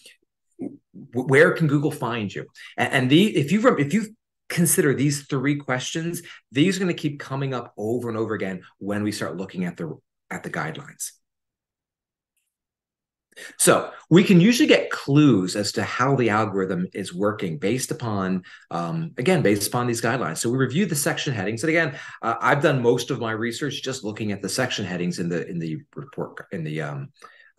where 1.13 1.51
can 1.51 1.67
Google 1.67 1.91
find 1.91 2.33
you? 2.33 2.45
And, 2.75 2.93
and 2.93 3.09
the 3.09 3.35
if 3.37 3.51
you 3.51 3.65
if 3.77 3.93
you 3.93 4.07
consider 4.49 4.93
these 4.93 5.27
three 5.27 5.55
questions, 5.55 6.21
these 6.51 6.77
are 6.77 6.79
going 6.79 6.95
to 6.95 7.01
keep 7.01 7.19
coming 7.19 7.53
up 7.53 7.73
over 7.77 8.09
and 8.09 8.17
over 8.17 8.33
again 8.33 8.63
when 8.79 9.03
we 9.03 9.11
start 9.11 9.37
looking 9.37 9.65
at 9.65 9.77
the 9.77 9.97
at 10.29 10.43
the 10.43 10.49
guidelines. 10.49 11.11
So 13.57 13.92
we 14.10 14.24
can 14.24 14.39
usually 14.42 14.68
get 14.68 14.89
clues 14.89 15.56
as 15.56 15.72
to 15.74 15.84
how 15.84 16.16
the 16.16 16.30
algorithm 16.30 16.88
is 16.94 17.13
working 17.13 17.57
based 17.57 17.92
upon, 17.92 18.44
um, 18.72 19.12
again, 19.18 19.42
based 19.42 19.68
upon 19.68 19.88
these 19.88 20.01
guidelines. 20.01 20.38
So 20.38 20.50
we 20.50 20.57
review 20.57 20.86
the 20.86 20.95
section 20.95 21.34
headings, 21.34 21.63
and 21.63 21.69
again, 21.69 21.98
uh, 22.22 22.36
I've 22.42 22.62
done 22.62 22.81
most 22.81 23.12
of 23.12 23.19
my 23.19 23.31
research 23.31 23.84
just 23.84 24.04
looking 24.04 24.31
at 24.31 24.42
the 24.42 24.50
section 24.50 24.86
headings 24.86 25.19
in 25.19 25.30
the 25.30 25.48
in 25.48 25.60
the 25.60 25.80
report 25.95 26.45
in 26.51 26.63
the 26.63 26.81
um, 26.81 27.10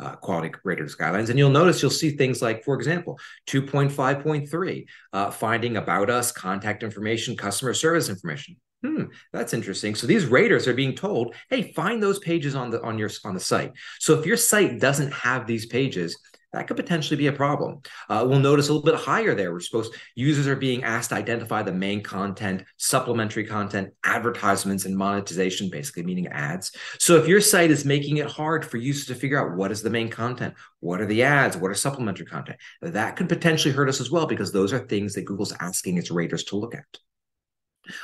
uh, 0.00 0.14
quality 0.16 0.52
raters 0.64 0.96
guidelines. 0.96 1.28
And 1.28 1.38
you'll 1.38 1.50
notice 1.50 1.82
you'll 1.82 1.90
see 1.90 2.10
things 2.10 2.40
like, 2.40 2.64
for 2.64 2.74
example, 2.74 3.18
2.5.3, 3.46 4.86
uh, 5.12 5.30
finding 5.30 5.76
about 5.76 6.10
us, 6.10 6.30
contact 6.32 6.82
information, 6.82 7.36
customer 7.36 7.74
service 7.74 8.08
information. 8.08 8.56
Hmm, 8.82 9.04
that's 9.32 9.54
interesting. 9.54 9.96
So 9.96 10.06
these 10.06 10.26
raters 10.26 10.68
are 10.68 10.74
being 10.74 10.94
told, 10.94 11.34
hey, 11.50 11.72
find 11.72 12.00
those 12.00 12.20
pages 12.20 12.54
on 12.54 12.70
the 12.70 12.80
on 12.82 12.96
your 12.96 13.10
on 13.24 13.34
the 13.34 13.40
site. 13.40 13.72
So 13.98 14.18
if 14.18 14.24
your 14.24 14.36
site 14.36 14.78
doesn't 14.78 15.12
have 15.12 15.48
these 15.48 15.66
pages, 15.66 16.16
that 16.52 16.66
could 16.66 16.76
potentially 16.76 17.16
be 17.16 17.26
a 17.26 17.32
problem. 17.32 17.82
Uh, 18.08 18.24
we'll 18.26 18.38
notice 18.38 18.68
a 18.68 18.72
little 18.72 18.84
bit 18.84 18.94
higher 18.94 19.34
there. 19.34 19.52
We're 19.52 19.60
supposed 19.60 19.94
users 20.14 20.46
are 20.46 20.56
being 20.56 20.82
asked 20.82 21.10
to 21.10 21.16
identify 21.16 21.62
the 21.62 21.72
main 21.72 22.02
content, 22.02 22.64
supplementary 22.78 23.44
content, 23.44 23.92
advertisements, 24.04 24.86
and 24.86 24.96
monetization, 24.96 25.68
basically 25.68 26.04
meaning 26.04 26.28
ads. 26.28 26.72
So 27.00 27.16
if 27.16 27.28
your 27.28 27.42
site 27.42 27.70
is 27.70 27.84
making 27.84 28.16
it 28.16 28.30
hard 28.30 28.64
for 28.64 28.78
users 28.78 29.06
to 29.06 29.14
figure 29.14 29.38
out 29.38 29.58
what 29.58 29.72
is 29.72 29.82
the 29.82 29.90
main 29.90 30.08
content, 30.08 30.54
what 30.80 31.02
are 31.02 31.06
the 31.06 31.22
ads, 31.24 31.56
what 31.56 31.70
are 31.70 31.74
supplementary 31.74 32.26
content, 32.26 32.58
that 32.80 33.16
could 33.16 33.28
potentially 33.28 33.74
hurt 33.74 33.88
us 33.88 34.00
as 34.00 34.10
well 34.10 34.26
because 34.26 34.50
those 34.50 34.72
are 34.72 34.78
things 34.78 35.14
that 35.14 35.26
Google's 35.26 35.54
asking 35.60 35.98
its 35.98 36.10
raters 36.10 36.44
to 36.44 36.56
look 36.56 36.74
at. 36.74 36.86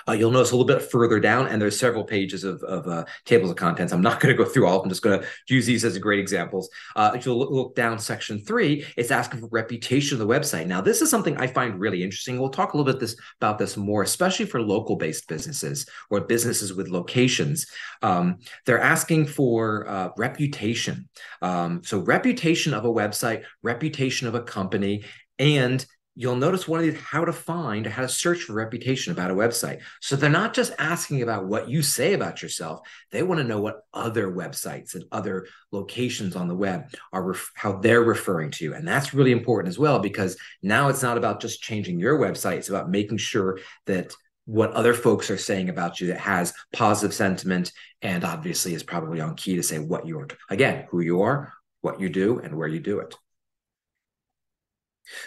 Uh, 0.09 0.13
you'll 0.13 0.31
notice 0.31 0.51
a 0.51 0.57
little 0.57 0.67
bit 0.67 0.91
further 0.91 1.21
down, 1.21 1.47
and 1.49 1.61
there's 1.61 1.79
several 1.79 2.05
pages 2.05 2.45
of, 2.45 2.63
of 2.63 2.87
uh, 2.87 3.05
tables 3.25 3.51
of 3.51 3.57
contents. 3.57 3.93
I'm 3.93 4.03
not 4.03 4.21
going 4.21 4.37
to 4.37 4.43
go 4.43 4.49
through 4.49 4.67
all. 4.67 4.83
I'm 4.83 4.89
just 4.89 5.03
going 5.03 5.21
to 5.21 5.27
use 5.49 5.67
these 5.67 5.85
as 5.85 5.97
great 5.99 6.19
examples. 6.19 6.69
Uh, 6.97 7.13
if 7.15 7.27
you 7.27 7.35
look, 7.35 7.51
look, 7.51 7.75
down 7.75 7.99
section 7.99 8.39
three, 8.39 8.85
it's 8.97 9.11
asking 9.11 9.41
for 9.41 9.49
reputation 9.49 10.21
of 10.21 10.27
the 10.27 10.33
website. 10.33 10.67
Now, 10.67 10.81
this 10.81 11.03
is 11.03 11.11
something 11.11 11.37
I 11.37 11.47
find 11.47 11.79
really 11.79 12.03
interesting. 12.03 12.39
We'll 12.39 12.51
talk 12.51 12.75
a 12.75 12.77
little 12.77 12.93
bit 12.93 13.01
this 13.01 13.17
about 13.41 13.59
this 13.59 13.77
more, 13.77 14.03
especially 14.03 14.47
for 14.47 14.61
local-based 14.61 15.29
businesses 15.29 15.87
or 16.11 16.21
businesses 16.21 16.75
with 16.75 16.89
locations. 16.89 17.67
Um, 18.03 18.39
they're 18.67 18.81
asking 18.81 19.27
for 19.27 19.89
uh, 19.89 20.09
reputation. 20.17 21.09
Um, 21.43 21.83
so, 21.85 21.99
reputation 21.99 22.75
of 22.75 22.85
a 22.85 22.93
website, 22.93 23.45
reputation 23.63 24.29
of 24.29 24.35
a 24.35 24.43
company, 24.43 25.05
and 25.39 25.85
you'll 26.17 26.37
notice 26.37 26.69
one 26.69 26.81
of 26.81 26.87
these 26.87 27.01
how 27.01 27.25
to 27.25 27.33
find 27.33 27.87
how 27.87 28.03
to 28.03 28.09
search 28.09 28.43
for 28.43 28.53
reputation 28.53 29.13
about 29.13 29.31
a 29.31 29.35
website. 29.35 29.81
So 30.01 30.17
they're 30.17 30.31
not 30.31 30.55
just 30.55 30.73
asking 30.79 31.23
about 31.23 31.47
what 31.47 31.69
you 31.69 31.83
say 31.83 32.13
about 32.13 32.43
yourself. 32.43 32.81
They 33.11 33.23
want 33.23 33.41
to 33.41 33.47
know 33.47 33.61
what 33.61 33.83
other 33.93 34.31
websites 34.31 34.95
and 34.95 35.05
other 35.11 35.47
locations 35.73 36.37
on 36.37 36.49
the 36.49 36.55
web 36.55 36.95
are 37.13 37.23
ref- 37.23 37.51
how 37.55 37.79
they're 37.79 38.03
referring 38.03 38.51
to 38.53 38.65
you. 38.65 38.75
And 38.75 38.87
that's 38.87 39.15
really 39.15 39.33
important 39.33 39.71
as 39.71 39.79
well 39.79 39.99
because 39.99 40.37
now 40.63 40.89
it's 40.89 41.03
not 41.03 41.19
about 41.19 41.41
just 41.41 41.63
changing 41.63 41.99
your 41.99 42.19
website. 42.19 42.59
It's 42.59 42.69
about 42.69 42.91
making 42.91 43.19
sure 43.19 43.59
that 43.87 44.15
what 44.47 44.73
other 44.73 44.95
folks 44.95 45.31
are 45.31 45.39
saying 45.39 45.69
about 45.69 46.01
you 46.01 46.09
that 46.09 46.21
has 46.21 46.53
positive 46.73 47.15
sentiment 47.15 47.73
and 48.03 48.25
obviously 48.25 48.75
is 48.75 48.83
probably 48.83 49.21
on 49.21 49.35
key 49.35 49.57
to 49.57 49.63
say 49.63 49.79
what 49.79 50.07
you 50.07 50.19
are 50.19 50.29
again 50.51 50.87
who 50.91 51.01
you 51.01 51.23
are 51.23 51.51
what 51.81 51.99
you 51.99 52.11
do 52.11 52.41
and 52.41 52.55
where 52.55 52.69
you 52.69 52.79
do 52.79 52.99
it 52.99 53.17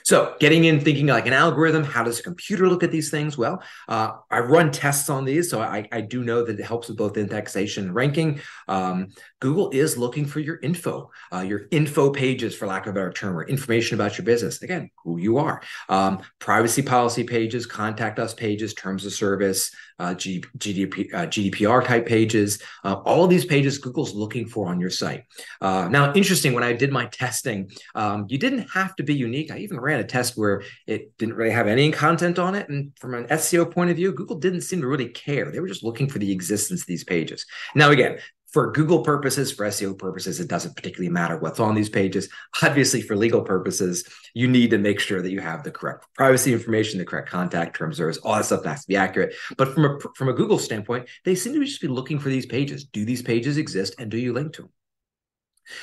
So, 0.03 0.35
getting 0.39 0.65
in 0.65 0.79
thinking 0.79 1.07
like 1.07 1.27
an 1.27 1.33
algorithm, 1.33 1.83
how 1.83 2.03
does 2.03 2.19
a 2.19 2.23
computer 2.23 2.67
look 2.67 2.83
at 2.83 2.91
these 2.91 3.09
things? 3.09 3.37
Well, 3.37 3.61
uh, 3.87 4.13
I 4.29 4.39
run 4.39 4.71
tests 4.71 5.09
on 5.09 5.25
these, 5.25 5.49
so 5.49 5.61
I, 5.61 5.87
I, 5.91 6.01
do 6.01 6.23
know 6.23 6.43
that 6.43 6.59
it 6.59 6.63
helps 6.63 6.87
with 6.87 6.97
both 6.97 7.17
indexation 7.17 7.85
and 7.85 7.95
ranking. 7.95 8.41
Um, 8.67 9.09
Google 9.39 9.69
is 9.71 9.97
looking 9.97 10.25
for 10.25 10.39
your 10.39 10.59
info, 10.61 11.11
uh, 11.31 11.41
your 11.41 11.67
info 11.71 12.11
pages, 12.11 12.55
for 12.55 12.65
lack 12.67 12.85
of 12.85 12.91
a 12.91 12.93
better 12.93 13.11
term, 13.11 13.37
or 13.37 13.43
information 13.43 13.95
about 13.95 14.17
your 14.17 14.25
business. 14.25 14.61
Again, 14.61 14.89
who 15.03 15.17
you 15.17 15.37
are, 15.37 15.61
um, 15.89 16.21
privacy 16.39 16.81
policy 16.81 17.23
pages, 17.23 17.65
contact 17.65 18.19
us 18.19 18.33
pages, 18.33 18.73
terms 18.73 19.05
of 19.05 19.13
service, 19.13 19.71
uh, 19.99 20.13
GDP, 20.13 21.13
uh, 21.13 21.25
GDPR 21.27 21.83
type 21.83 22.05
pages. 22.05 22.61
Uh, 22.83 22.95
all 23.05 23.23
of 23.23 23.29
these 23.29 23.45
pages 23.45 23.77
Google's 23.77 24.13
looking 24.13 24.47
for 24.47 24.67
on 24.67 24.79
your 24.79 24.89
site. 24.89 25.23
Uh, 25.61 25.87
now, 25.89 26.13
interesting, 26.13 26.53
when 26.53 26.63
I 26.63 26.73
did 26.73 26.91
my 26.91 27.05
testing, 27.07 27.71
um, 27.95 28.25
you 28.29 28.37
didn't 28.37 28.67
have 28.73 28.95
to 28.97 29.03
be 29.03 29.15
unique. 29.15 29.51
I 29.51 29.57
even 29.67 29.79
ran 29.79 29.99
a 29.99 30.03
test 30.03 30.37
where 30.37 30.63
it 30.85 31.17
didn't 31.17 31.35
really 31.35 31.51
have 31.51 31.67
any 31.67 31.91
content 31.91 32.39
on 32.39 32.55
it. 32.55 32.69
And 32.69 32.91
from 32.99 33.13
an 33.13 33.27
SEO 33.27 33.69
point 33.71 33.91
of 33.91 33.97
view, 33.97 34.11
Google 34.11 34.37
didn't 34.37 34.61
seem 34.61 34.81
to 34.81 34.87
really 34.87 35.09
care. 35.09 35.51
They 35.51 35.59
were 35.59 35.67
just 35.67 35.83
looking 35.83 36.09
for 36.09 36.19
the 36.19 36.31
existence 36.31 36.81
of 36.81 36.87
these 36.87 37.03
pages. 37.03 37.45
Now, 37.75 37.91
again, 37.91 38.19
for 38.51 38.71
Google 38.71 39.01
purposes, 39.01 39.51
for 39.51 39.65
SEO 39.65 39.97
purposes, 39.97 40.39
it 40.39 40.47
doesn't 40.47 40.75
particularly 40.75 41.11
matter 41.11 41.37
what's 41.37 41.59
on 41.59 41.75
these 41.75 41.89
pages. 41.89 42.29
Obviously, 42.63 43.01
for 43.01 43.15
legal 43.15 43.41
purposes, 43.41 44.07
you 44.33 44.47
need 44.47 44.69
to 44.69 44.77
make 44.77 45.01
sure 45.01 45.21
that 45.21 45.31
you 45.31 45.41
have 45.41 45.63
the 45.63 45.71
correct 45.71 46.05
privacy 46.15 46.53
information, 46.53 46.97
the 46.97 47.05
correct 47.05 47.29
contact 47.29 47.75
terms, 47.75 47.99
is 47.99 48.17
all 48.19 48.35
that 48.35 48.45
stuff 48.45 48.63
has 48.63 48.81
to 48.83 48.87
be 48.87 48.95
accurate. 48.95 49.35
But 49.57 49.73
from 49.73 49.85
a 49.85 49.99
from 50.15 50.29
a 50.29 50.33
Google 50.33 50.59
standpoint, 50.59 51.09
they 51.25 51.35
seem 51.35 51.53
to 51.53 51.65
just 51.65 51.81
be 51.81 51.87
looking 51.87 52.19
for 52.19 52.29
these 52.29 52.45
pages. 52.45 52.85
Do 52.85 53.03
these 53.03 53.21
pages 53.21 53.57
exist, 53.57 53.95
and 53.99 54.09
do 54.09 54.17
you 54.17 54.31
link 54.31 54.53
to 54.53 54.63
them? 54.63 54.71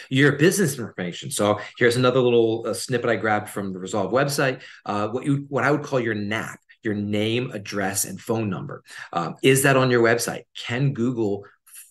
Your 0.09 0.33
business 0.33 0.79
information. 0.79 1.31
So 1.31 1.61
here's 1.79 1.97
another 1.97 2.21
little 2.21 2.67
uh, 2.67 2.75
snippet 2.75 3.11
I 3.11 3.17
grabbed 3.17 3.49
from 3.49 3.73
the 3.73 3.79
Resolve 3.79 4.13
website. 4.13 4.63
Uh, 4.85 5.09
what 5.09 5.25
you 5.25 5.47
what 5.49 5.65
I 5.65 5.71
would 5.71 5.83
call 5.83 6.01
your 6.01 6.15
NAP, 6.15 6.59
your 6.83 6.95
name, 6.95 7.51
address, 7.53 8.05
and 8.05 8.21
phone 8.21 8.51
number. 8.51 8.83
Um, 9.13 9.37
is 9.43 9.63
that 9.63 9.77
on 9.77 9.91
your 9.91 10.03
website? 10.03 10.43
Can 10.57 10.93
Google 10.93 11.45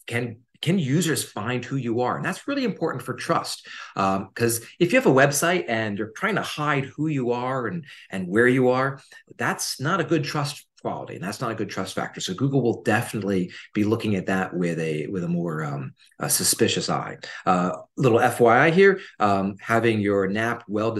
can 0.07 0.37
can 0.63 0.79
users 0.79 1.23
find 1.23 1.63
who 1.63 1.75
you 1.75 2.01
are? 2.01 2.15
And 2.15 2.25
that's 2.25 2.47
really 2.47 2.63
important 2.63 3.03
for 3.03 3.13
trust. 3.13 3.67
Because 3.95 4.61
um, 4.61 4.67
if 4.79 4.93
you 4.93 4.97
have 4.97 5.05
a 5.05 5.13
website 5.13 5.65
and 5.67 5.97
you're 5.97 6.13
trying 6.15 6.35
to 6.35 6.41
hide 6.41 6.85
who 6.85 7.07
you 7.07 7.33
are 7.33 7.67
and, 7.67 7.85
and 8.09 8.29
where 8.29 8.47
you 8.47 8.69
are, 8.69 9.01
that's 9.37 9.81
not 9.81 9.99
a 9.99 10.05
good 10.05 10.23
trust 10.23 10.65
quality, 10.83 11.15
and 11.15 11.23
that's 11.23 11.41
not 11.41 11.51
a 11.51 11.55
good 11.55 11.69
trust 11.69 11.95
factor. 11.95 12.21
So 12.21 12.33
Google 12.33 12.61
will 12.61 12.83
definitely 12.83 13.51
be 13.73 13.83
looking 13.83 14.15
at 14.15 14.27
that 14.27 14.53
with 14.53 14.77
a 14.79 15.07
with 15.07 15.23
a 15.23 15.27
more 15.27 15.63
um, 15.63 15.93
a 16.19 16.29
suspicious 16.29 16.89
eye. 16.89 17.17
Uh, 17.45 17.71
little 17.97 18.19
FYI 18.19 18.71
here: 18.71 18.99
um, 19.19 19.55
having 19.59 19.99
your 19.99 20.27
NAP 20.27 20.63
well 20.67 20.95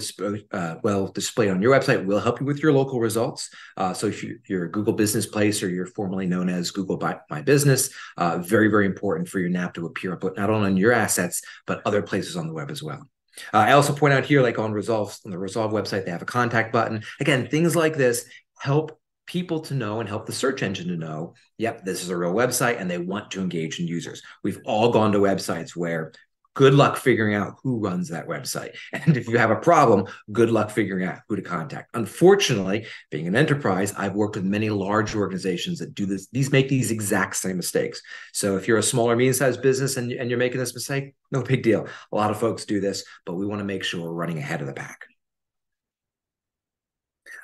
uh, 0.52 0.75
well 0.84 1.08
displayed 1.10 1.52
on 1.52 1.62
your 1.62 1.78
website 1.78 2.04
will 2.06 2.20
help 2.20 2.40
you 2.40 2.46
with 2.46 2.63
your 2.63 2.74
local 2.74 3.00
results. 3.00 3.50
Uh, 3.78 3.94
so 3.94 4.08
if 4.08 4.24
you, 4.24 4.40
are 4.52 4.66
a 4.66 4.72
Google 4.72 4.94
Business 4.94 5.28
Place 5.28 5.62
or 5.62 5.70
you're 5.70 5.86
formerly 5.86 6.25
known 6.25 6.50
as 6.50 6.72
Google 6.72 6.98
by 6.98 7.20
My 7.30 7.42
Business, 7.42 7.92
uh, 8.18 8.40
very 8.40 8.70
very 8.70 8.86
important 8.86 9.28
for 9.28 9.40
your 9.40 9.50
NAP 9.50 9.75
to 9.75 9.86
appear 9.86 10.18
not 10.38 10.50
only 10.50 10.68
on 10.72 10.78
your 10.78 10.94
assets 10.94 11.42
but 11.68 11.82
other 11.86 12.02
places 12.02 12.38
on 12.38 12.48
the 12.48 12.54
web 12.54 12.72
as 12.72 12.82
well. 12.82 13.08
Uh, 13.54 13.58
I 13.58 13.72
also 13.74 13.94
point 13.94 14.13
out 14.13 14.25
here, 14.25 14.42
like 14.42 14.60
on 14.60 14.72
Resolve 14.72 15.18
on 15.25 15.32
the 15.32 15.38
Resolve 15.38 15.72
website, 15.72 16.06
they 16.06 16.12
have 16.12 16.22
a 16.22 16.25
contact 16.25 16.72
button. 16.72 17.04
Again, 17.20 17.48
things 17.48 17.75
like 17.75 17.96
this 17.96 18.25
help 18.60 18.98
people 19.25 19.62
to 19.62 19.74
know 19.74 20.00
and 20.00 20.10
help 20.10 20.25
the 20.25 20.34
search 20.34 20.63
engine 20.63 20.88
to 20.88 20.98
know, 20.98 21.34
yep, 21.58 21.84
this 21.86 22.03
is 22.03 22.10
a 22.10 22.18
real 22.18 22.34
website 22.34 22.80
and 22.80 22.89
they 22.89 22.98
want 22.98 23.32
to 23.32 23.42
engage 23.42 23.80
in 23.80 23.88
users. 23.88 24.22
We've 24.44 24.60
all 24.65 24.92
gone 24.92 25.12
to 25.13 25.20
websites 25.20 25.75
where 25.75 26.12
good 26.56 26.74
luck 26.74 26.98
figuring 26.98 27.34
out 27.34 27.56
who 27.63 27.80
runs 27.80 28.10
that 28.10 28.27
website. 28.27 28.75
And 28.94 29.18
if 29.18 29.27
you 29.27 29.38
have 29.38 29.50
a 29.50 29.56
problem, 29.56 30.06
good 30.32 30.51
luck 30.51 30.70
figuring 30.70 31.06
out 31.06 31.20
who 31.27 31.36
to 31.36 31.42
contact. 31.42 31.89
Unfortunately, 31.96 32.86
being 33.10 33.27
an 33.27 33.36
enterprise, 33.36 33.94
I've 33.98 34.13
worked 34.13 34.36
with 34.36 34.46
many 34.46 34.70
large 34.70 35.15
organizations 35.15 35.80
that 35.80 35.96
do 35.96 36.06
this. 36.06 36.27
These 36.32 36.51
make 36.51 36.70
these 36.70 36.92
exact 36.92 37.36
same 37.36 37.58
mistakes. 37.58 38.01
So 38.34 38.56
if 38.56 38.68
you're 38.68 38.77
a 38.77 38.84
smaller, 38.84 39.15
medium-sized 39.15 39.62
business 39.62 39.98
and, 39.98 40.12
and 40.12 40.30
you're 40.30 40.39
making 40.39 40.60
this 40.60 40.74
mistake, 40.74 41.15
no 41.32 41.42
big 41.42 41.63
deal. 41.63 41.88
A 42.12 42.15
lot 42.15 42.32
of 42.32 42.39
folks 42.39 42.65
do 42.65 42.80
this, 42.80 43.03
but 43.25 43.34
we 43.34 43.46
want 43.46 43.60
to 43.60 43.65
make 43.65 43.84
sure 43.84 44.01
we're 44.01 44.12
running 44.12 44.38
ahead 44.38 44.62
of 44.62 44.68
the 44.68 44.74
pack. 44.74 45.06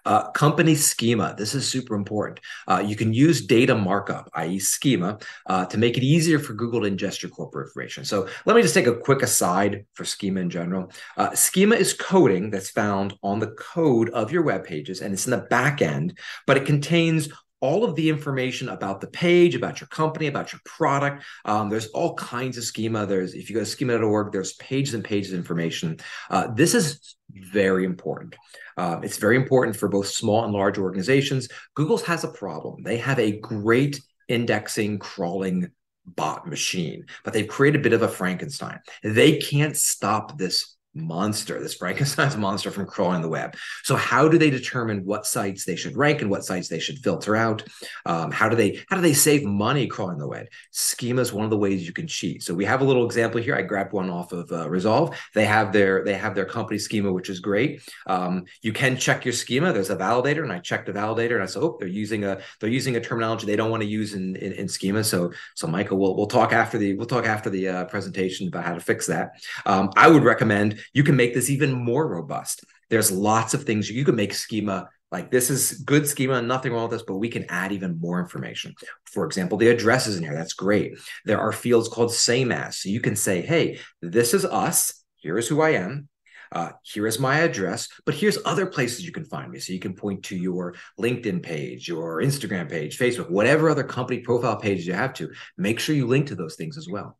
Uh, 0.06 0.30
company 0.32 0.76
schema. 0.76 1.36
This 1.38 1.56
is 1.56 1.70
super 1.70 1.96
important. 1.96 2.40
Uh, 2.68 2.84
you 2.86 2.96
can 2.96 3.14
use 3.14 3.46
data 3.46 3.76
markup, 3.76 4.30
i.e., 4.34 4.60
schema, 4.60 5.20
uh, 5.48 5.66
to 5.66 5.78
make 5.78 5.98
it 5.98 6.04
easier 6.04 6.40
for 6.40 6.54
Google 6.54 6.82
to 6.82 6.92
ingest 6.92 7.22
your 7.22 7.32
corporate 7.32 7.68
information. 7.68 8.06
So 8.06 8.28
let 8.46 8.56
me 8.56 8.62
just 8.62 8.74
take 8.74 8.88
a 8.88 8.96
quick 8.96 9.22
aside 9.22 9.86
for 9.94 10.06
schema 10.06 10.42
in 10.42 10.50
general. 10.50 10.92
Uh, 11.18 11.34
schema 11.36 11.76
is 11.76 11.94
coding 11.94 12.50
that's 12.50 12.70
found 12.70 13.16
on 13.24 13.40
the 13.40 13.52
code 13.52 14.10
of 14.12 14.32
your 14.32 14.44
web 14.44 14.64
pages, 14.64 15.02
and 15.02 15.14
it's 15.14 15.26
in 15.26 15.32
the 15.32 15.48
back 15.50 15.82
end, 15.82 16.18
but 16.46 16.58
it 16.58 16.66
contains 16.66 17.30
all 17.62 17.84
of 17.84 17.96
the 17.96 18.10
information 18.10 18.70
about 18.70 19.02
the 19.02 19.08
page, 19.08 19.56
about 19.56 19.82
your 19.82 19.88
company, 19.88 20.28
about 20.28 20.52
your 20.52 20.62
product. 20.66 21.24
Um, 21.46 21.70
there's 21.70 21.88
all 21.88 22.16
kinds 22.16 22.58
of 22.58 22.64
schema. 22.64 23.06
There's 23.06 23.34
if 23.34 23.50
you 23.50 23.56
go 23.56 23.62
to 23.62 23.66
schema.org, 23.66 24.32
there's 24.32 24.54
pages 24.54 24.94
and 24.94 25.04
pages 25.04 25.34
of 25.34 25.40
information. 25.40 25.98
Uh, 26.30 26.48
this 26.54 26.74
is 26.74 27.16
very 27.32 27.86
important. 27.86 28.36
Uh, 28.78 29.00
it's 29.04 29.18
very 29.18 29.36
important 29.36 29.76
for 29.76 29.90
both 29.90 30.08
small 30.08 30.44
and 30.46 30.54
large 30.54 30.78
organizations. 30.78 31.50
Google's 31.76 32.04
has 32.04 32.24
a 32.24 32.30
problem. 32.30 32.84
They 32.84 32.98
have 32.98 33.20
a 33.20 33.40
great 33.40 34.02
indexing 34.28 35.00
crawling 35.00 35.72
bot 36.06 36.48
machine, 36.48 37.06
but 37.24 37.34
they've 37.34 37.48
created 37.48 37.82
a 37.82 37.84
bit 37.84 37.94
of 37.94 38.02
a 38.02 38.08
Frankenstein. 38.08 38.80
They 39.04 39.38
can't 39.38 39.76
stop 39.76 40.38
this 40.38 40.76
monster, 40.94 41.60
this 41.60 41.76
Frankenstein's 41.76 42.38
monster 42.38 42.72
from 42.72 42.86
crawling 42.86 43.22
the 43.22 43.30
web. 43.30 43.56
So 43.84 43.96
how 43.96 44.28
do 44.28 44.38
they 44.38 44.50
determine 44.50 45.06
what 45.06 45.26
sites 45.26 45.66
they 45.66 45.76
should 45.76 45.96
rank 45.96 46.22
and 46.22 46.30
what 46.30 46.44
sites 46.44 46.68
they 46.68 46.80
should 46.80 47.00
filter 47.00 47.36
out? 47.36 47.64
Um, 48.06 48.32
how 48.32 48.50
do 48.50 48.56
they 48.56 48.82
how 48.90 48.96
do 48.96 49.02
they 49.02 49.14
save 49.14 49.44
money 49.44 49.88
crawling 49.88 50.18
the 50.18 50.28
web? 50.28 50.48
Schema 50.72 51.22
is 51.22 51.34
one 51.34 51.46
of 51.46 51.52
the 51.52 51.58
ways 51.58 51.86
you 51.86 51.94
can 51.94 52.08
cheat. 52.08 52.44
So 52.44 52.54
we 52.54 52.66
have 52.66 52.82
a 52.82 52.86
little 52.86 53.06
example 53.06 53.42
here. 53.42 53.56
I 53.56 53.62
grabbed 53.62 53.94
one 53.94 54.10
off 54.10 54.32
of 54.32 54.52
uh, 54.52 54.70
Resolve. 54.70 55.18
They 55.36 55.46
have 55.46 55.72
their 55.72 56.04
they 56.04 56.16
have 56.16 56.36
their 56.36 56.46
company 56.46 56.80
schema, 56.80 57.12
which 57.12 57.30
is 57.30 57.40
great. 57.40 57.82
Um, 58.08 58.46
you 58.62 58.74
can 58.74 58.98
check 58.98 59.26
your 59.26 59.34
schema. 59.34 59.72
There's 59.74 59.90
a 59.90 59.96
validator, 59.96 60.44
and 60.44 60.52
I 60.52 60.60
checked 60.60 60.88
the 60.88 60.94
validator, 60.94 61.36
and 61.36 61.44
I 61.44 61.46
said, 61.46 61.62
oh, 61.62 61.78
they're 61.80 61.88
using 61.88 62.26
a 62.26 62.40
they're 62.60 62.70
using 62.70 62.96
a 62.96 63.02
terminology 63.02 63.46
they 63.46 63.56
don't 63.56 63.72
want 63.72 63.84
to 63.84 63.90
use 63.90 64.14
in, 64.14 64.36
in, 64.36 64.54
in 64.54 64.68
schema. 64.68 65.04
So 65.04 65.32
so 65.56 65.68
Michael, 65.68 65.98
we'll 65.98 66.16
we'll 66.16 66.28
talk 66.28 66.52
after 66.52 66.78
the 66.78 66.96
we'll 66.96 67.06
talk 67.06 67.26
after 67.26 67.50
the 67.50 67.68
uh, 67.68 67.86
presentation 67.86 68.48
about 68.48 68.66
how 68.66 68.74
to 68.74 68.80
fix 68.80 69.08
that. 69.08 69.32
Um, 69.66 69.92
I 69.96 70.08
would 70.08 70.24
recommend 70.24 70.79
you 70.94 71.04
can 71.04 71.16
make 71.16 71.34
this 71.34 71.50
even 71.50 71.72
more 71.72 72.08
robust. 72.08 72.64
There's 72.90 73.12
lots 73.12 73.54
of 73.54 73.64
things 73.64 73.90
you 73.90 74.06
can 74.06 74.16
make 74.16 74.34
schema 74.34 74.90
like 75.12 75.32
this 75.32 75.50
is 75.50 75.74
good 75.74 76.08
schema, 76.08 76.42
nothing 76.42 76.72
wrong 76.72 76.84
with 76.84 76.92
this, 76.92 77.04
but 77.04 77.18
we 77.18 77.30
can 77.30 77.46
add 77.50 77.72
even 77.72 78.00
more 78.00 78.20
information. 78.20 78.76
For 79.06 79.26
example, 79.26 79.58
the 79.58 79.70
addresses 79.70 80.18
in 80.18 80.24
here, 80.24 80.36
that's 80.36 80.54
great. 80.54 81.00
There 81.26 81.40
are 81.40 81.52
fields 81.52 81.90
called 81.90 82.14
same 82.14 82.52
as. 82.52 82.78
So 82.78 82.90
you 82.90 83.02
can 83.02 83.16
say, 83.16 83.42
hey, 83.42 83.80
this 84.02 84.34
is 84.34 84.46
us. 84.46 85.04
Here 85.18 85.38
is 85.38 85.48
who 85.48 85.62
I 85.62 85.72
am. 85.72 86.10
Uh, 86.52 86.72
here 86.82 87.06
is 87.06 87.20
my 87.20 87.40
address, 87.42 87.90
but 88.08 88.16
here's 88.16 88.40
other 88.44 88.66
places 88.66 89.06
you 89.06 89.12
can 89.12 89.26
find 89.26 89.52
me. 89.52 89.60
So 89.60 89.72
you 89.72 89.80
can 89.80 89.94
point 89.94 90.24
to 90.24 90.36
your 90.36 90.74
LinkedIn 91.00 91.44
page, 91.44 91.88
your 91.88 92.24
Instagram 92.24 92.68
page, 92.68 92.98
Facebook, 92.98 93.30
whatever 93.30 93.70
other 93.70 93.84
company 93.84 94.22
profile 94.22 94.58
pages 94.58 94.88
you 94.88 94.94
have 94.94 95.14
to. 95.16 95.30
Make 95.58 95.80
sure 95.80 95.96
you 95.96 96.08
link 96.08 96.28
to 96.28 96.36
those 96.36 96.56
things 96.56 96.76
as 96.76 96.88
well. 96.90 97.20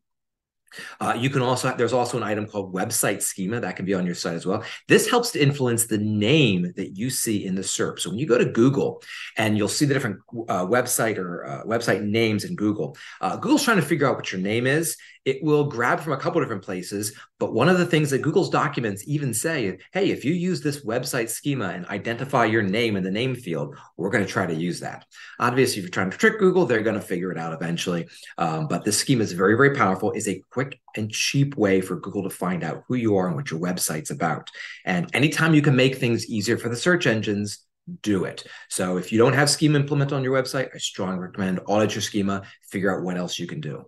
Uh, 1.00 1.16
you 1.18 1.30
can 1.30 1.42
also, 1.42 1.76
there's 1.76 1.94
also 1.94 2.18
an 2.18 2.24
item 2.24 2.48
called 2.48 2.74
website 2.74 3.22
schema 3.22 3.60
that 3.60 3.76
can 3.76 3.86
be 3.86 3.94
on 3.94 4.06
your 4.06 4.16
site 4.16 4.36
as 4.36 4.46
well. 4.46 4.64
This 4.88 5.10
helps 5.10 5.32
to 5.32 5.42
influence 5.42 5.88
the 5.88 5.98
name 5.98 6.74
that 6.76 6.98
you 6.98 7.10
see 7.10 7.46
in 7.46 7.56
the 7.56 7.62
SERP. 7.62 8.00
So 8.00 8.10
when 8.10 8.20
you 8.20 8.28
go 8.28 8.38
to 8.38 8.46
Google 8.46 9.02
and 9.38 9.58
you'll 9.58 9.68
see 9.68 9.86
the 9.86 9.94
different 9.94 10.20
uh, 10.48 10.66
website 10.66 11.18
or 11.18 11.46
uh, 11.46 11.64
website 11.64 12.04
names 12.04 12.44
in 12.44 12.56
Google, 12.56 12.98
uh, 13.22 13.38
Google's 13.38 13.64
trying 13.64 13.78
to 13.78 13.84
figure 13.84 14.08
out 14.08 14.16
what 14.16 14.32
your 14.32 14.42
name 14.42 14.68
is 14.68 14.98
it 15.26 15.44
will 15.44 15.66
grab 15.66 16.00
from 16.00 16.14
a 16.14 16.18
couple 16.18 16.42
different 16.42 16.64
places. 16.64 17.14
But 17.40 17.54
one 17.54 17.70
of 17.70 17.78
the 17.78 17.86
things 17.86 18.10
that 18.10 18.22
Google's 18.22 18.50
documents 18.50 19.04
even 19.08 19.34
say, 19.34 19.78
hey, 19.94 20.12
if 20.12 20.26
you 20.26 20.34
use 20.34 20.62
this 20.62 20.84
website 20.84 21.30
schema 21.30 21.70
and 21.70 21.86
identify 21.88 22.46
your 22.46 22.62
name 22.62 22.98
in 22.98 23.04
the 23.04 23.12
name 23.12 23.34
field, 23.34 23.78
we're 23.96 24.10
going 24.10 24.26
to 24.26 24.32
try 24.32 24.46
to 24.46 24.54
use 24.54 24.82
that. 24.82 25.06
Obviously, 25.40 25.78
if 25.78 25.84
you're 25.84 25.92
trying 25.92 26.12
to 26.12 26.18
trick 26.18 26.38
Google, 26.38 26.66
they're 26.66 26.82
going 26.82 27.00
to 27.00 27.02
figure 27.02 27.32
it 27.32 27.38
out 27.38 27.54
eventually. 27.54 28.08
Um, 28.38 28.68
but 28.68 28.84
this 28.84 28.98
schema 28.98 29.24
is 29.24 29.32
very, 29.32 29.56
very 29.56 29.74
powerful, 29.74 30.12
is 30.12 30.28
a 30.28 30.44
quick 30.52 30.80
and 30.98 31.10
cheap 31.10 31.56
way 31.56 31.80
for 31.80 31.96
Google 31.96 32.24
to 32.24 32.30
find 32.30 32.64
out 32.64 32.84
who 32.88 32.96
you 32.96 33.16
are 33.16 33.28
and 33.28 33.36
what 33.38 33.50
your 33.50 33.60
website's 33.60 34.12
about. 34.12 34.50
And 34.86 35.10
anytime 35.14 35.54
you 35.54 35.62
can 35.62 35.76
make 35.76 35.96
things 35.96 36.30
easier 36.30 36.58
for 36.58 36.68
the 36.68 36.76
search 36.76 37.08
engines, 37.08 37.66
do 38.02 38.26
it. 38.26 38.44
So 38.70 38.98
if 38.98 39.12
you 39.12 39.18
don't 39.18 39.34
have 39.34 39.50
schema 39.50 39.80
implemented 39.80 40.14
on 40.14 40.24
your 40.24 40.40
website, 40.40 40.70
I 40.76 40.78
strongly 40.78 41.20
recommend 41.20 41.62
audit 41.66 41.96
your 41.96 42.02
schema, 42.02 42.44
figure 42.70 42.96
out 42.96 43.04
what 43.04 43.18
else 43.18 43.40
you 43.40 43.48
can 43.48 43.62
do. 43.62 43.86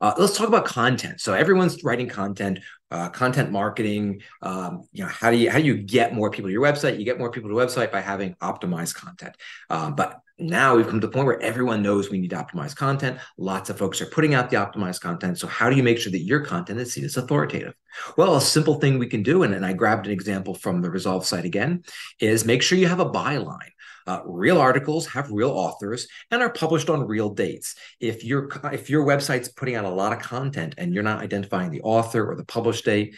Uh, 0.00 0.14
let's 0.18 0.36
talk 0.36 0.48
about 0.48 0.64
content. 0.64 1.20
So 1.20 1.34
everyone's 1.34 1.82
writing 1.82 2.08
content, 2.08 2.60
uh, 2.90 3.08
content 3.08 3.50
marketing. 3.50 4.22
Um, 4.42 4.84
you 4.92 5.02
know, 5.02 5.10
how 5.10 5.30
do 5.30 5.36
you 5.36 5.50
how 5.50 5.58
do 5.58 5.64
you 5.64 5.76
get 5.76 6.14
more 6.14 6.30
people 6.30 6.48
to 6.48 6.52
your 6.52 6.62
website? 6.62 6.98
You 6.98 7.04
get 7.04 7.18
more 7.18 7.30
people 7.30 7.50
to 7.50 7.56
your 7.56 7.66
website 7.66 7.90
by 7.90 8.00
having 8.00 8.34
optimized 8.34 8.94
content. 8.94 9.36
Um, 9.70 9.94
but 9.94 10.20
now 10.38 10.76
we've 10.76 10.86
come 10.86 11.00
to 11.00 11.06
the 11.06 11.12
point 11.12 11.26
where 11.26 11.42
everyone 11.42 11.82
knows 11.82 12.10
we 12.10 12.18
need 12.20 12.30
to 12.30 12.36
optimize 12.36 12.74
content. 12.74 13.18
Lots 13.38 13.70
of 13.70 13.78
folks 13.78 14.00
are 14.00 14.06
putting 14.06 14.34
out 14.34 14.50
the 14.50 14.56
optimized 14.56 15.00
content. 15.00 15.38
So, 15.38 15.48
how 15.48 15.68
do 15.68 15.76
you 15.76 15.82
make 15.82 15.98
sure 15.98 16.12
that 16.12 16.22
your 16.22 16.44
content 16.44 16.78
is 16.78 16.92
seen 16.92 17.04
as 17.04 17.16
authoritative? 17.16 17.74
Well, 18.16 18.36
a 18.36 18.40
simple 18.40 18.74
thing 18.74 18.98
we 18.98 19.08
can 19.08 19.24
do, 19.24 19.42
and, 19.42 19.52
and 19.52 19.66
I 19.66 19.72
grabbed 19.72 20.06
an 20.06 20.12
example 20.12 20.54
from 20.54 20.80
the 20.80 20.90
Resolve 20.90 21.26
site 21.26 21.44
again, 21.44 21.82
is 22.20 22.44
make 22.44 22.62
sure 22.62 22.78
you 22.78 22.86
have 22.86 23.00
a 23.00 23.10
byline. 23.10 23.70
Uh, 24.08 24.22
real 24.24 24.58
articles 24.58 25.06
have 25.06 25.30
real 25.30 25.50
authors 25.50 26.08
and 26.30 26.40
are 26.40 26.48
published 26.48 26.88
on 26.88 27.06
real 27.06 27.28
dates. 27.28 27.74
If 28.00 28.24
your 28.24 28.48
if 28.72 28.88
your 28.88 29.04
website's 29.04 29.50
putting 29.50 29.74
out 29.74 29.84
a 29.84 29.90
lot 29.90 30.14
of 30.14 30.20
content 30.20 30.76
and 30.78 30.94
you're 30.94 31.02
not 31.02 31.20
identifying 31.20 31.70
the 31.70 31.82
author 31.82 32.30
or 32.30 32.34
the 32.34 32.44
published 32.46 32.86
date, 32.86 33.16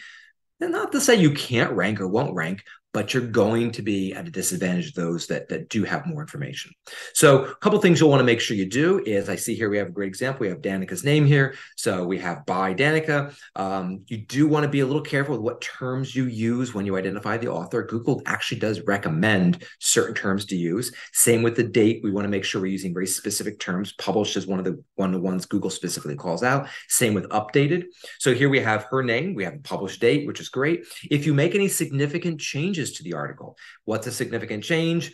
and 0.59 0.73
not 0.73 0.91
to 0.91 0.99
say 0.99 1.15
you 1.15 1.31
can't 1.31 1.71
rank 1.71 2.01
or 2.01 2.09
won't 2.09 2.35
rank, 2.35 2.65
but 2.93 3.13
you're 3.13 3.25
going 3.25 3.71
to 3.71 3.81
be 3.81 4.13
at 4.13 4.27
a 4.27 4.31
disadvantage 4.31 4.89
of 4.89 4.95
those 4.95 5.27
that, 5.27 5.47
that 5.49 5.69
do 5.69 5.83
have 5.83 6.05
more 6.05 6.21
information. 6.21 6.71
So 7.13 7.45
a 7.45 7.55
couple 7.55 7.79
things 7.79 7.99
you'll 7.99 8.09
want 8.09 8.19
to 8.19 8.25
make 8.25 8.41
sure 8.41 8.57
you 8.57 8.69
do 8.69 9.01
is 9.05 9.29
I 9.29 9.35
see 9.35 9.55
here 9.55 9.69
we 9.69 9.77
have 9.77 9.87
a 9.87 9.91
great 9.91 10.07
example. 10.07 10.41
We 10.41 10.49
have 10.49 10.61
Danica's 10.61 11.03
name 11.03 11.25
here. 11.25 11.55
So 11.77 12.05
we 12.05 12.17
have 12.19 12.45
by 12.45 12.73
Danica. 12.73 13.33
Um, 13.55 14.03
you 14.07 14.17
do 14.17 14.47
want 14.47 14.63
to 14.63 14.69
be 14.69 14.81
a 14.81 14.85
little 14.85 15.01
careful 15.01 15.35
with 15.35 15.41
what 15.41 15.61
terms 15.61 16.15
you 16.15 16.25
use 16.25 16.73
when 16.73 16.85
you 16.85 16.97
identify 16.97 17.37
the 17.37 17.47
author. 17.47 17.83
Google 17.83 18.21
actually 18.25 18.59
does 18.59 18.81
recommend 18.81 19.63
certain 19.79 20.15
terms 20.15 20.45
to 20.45 20.55
use. 20.57 20.91
Same 21.13 21.43
with 21.43 21.55
the 21.55 21.63
date. 21.63 22.01
We 22.03 22.11
want 22.11 22.25
to 22.25 22.29
make 22.29 22.43
sure 22.43 22.61
we're 22.61 22.67
using 22.67 22.93
very 22.93 23.07
specific 23.07 23.59
terms. 23.59 23.93
Published 23.93 24.35
is 24.35 24.47
one 24.47 24.59
of 24.59 24.65
the 24.65 24.83
one 24.95 25.09
of 25.09 25.13
the 25.13 25.25
ones 25.25 25.45
Google 25.45 25.69
specifically 25.69 26.15
calls 26.15 26.43
out. 26.43 26.67
Same 26.89 27.13
with 27.13 27.29
updated. 27.29 27.85
So 28.19 28.33
here 28.33 28.49
we 28.49 28.59
have 28.59 28.83
her 28.85 29.01
name. 29.01 29.33
We 29.33 29.43
have 29.43 29.55
a 29.55 29.59
published 29.59 30.01
date, 30.01 30.27
which 30.27 30.39
is 30.39 30.49
great. 30.49 30.85
If 31.09 31.25
you 31.25 31.33
make 31.33 31.55
any 31.55 31.67
significant 31.67 32.39
changes 32.39 32.80
changes 32.81 32.97
to 32.97 33.03
the 33.03 33.13
article. 33.13 33.57
What's 33.85 34.07
a 34.07 34.11
significant 34.11 34.63
change? 34.63 35.11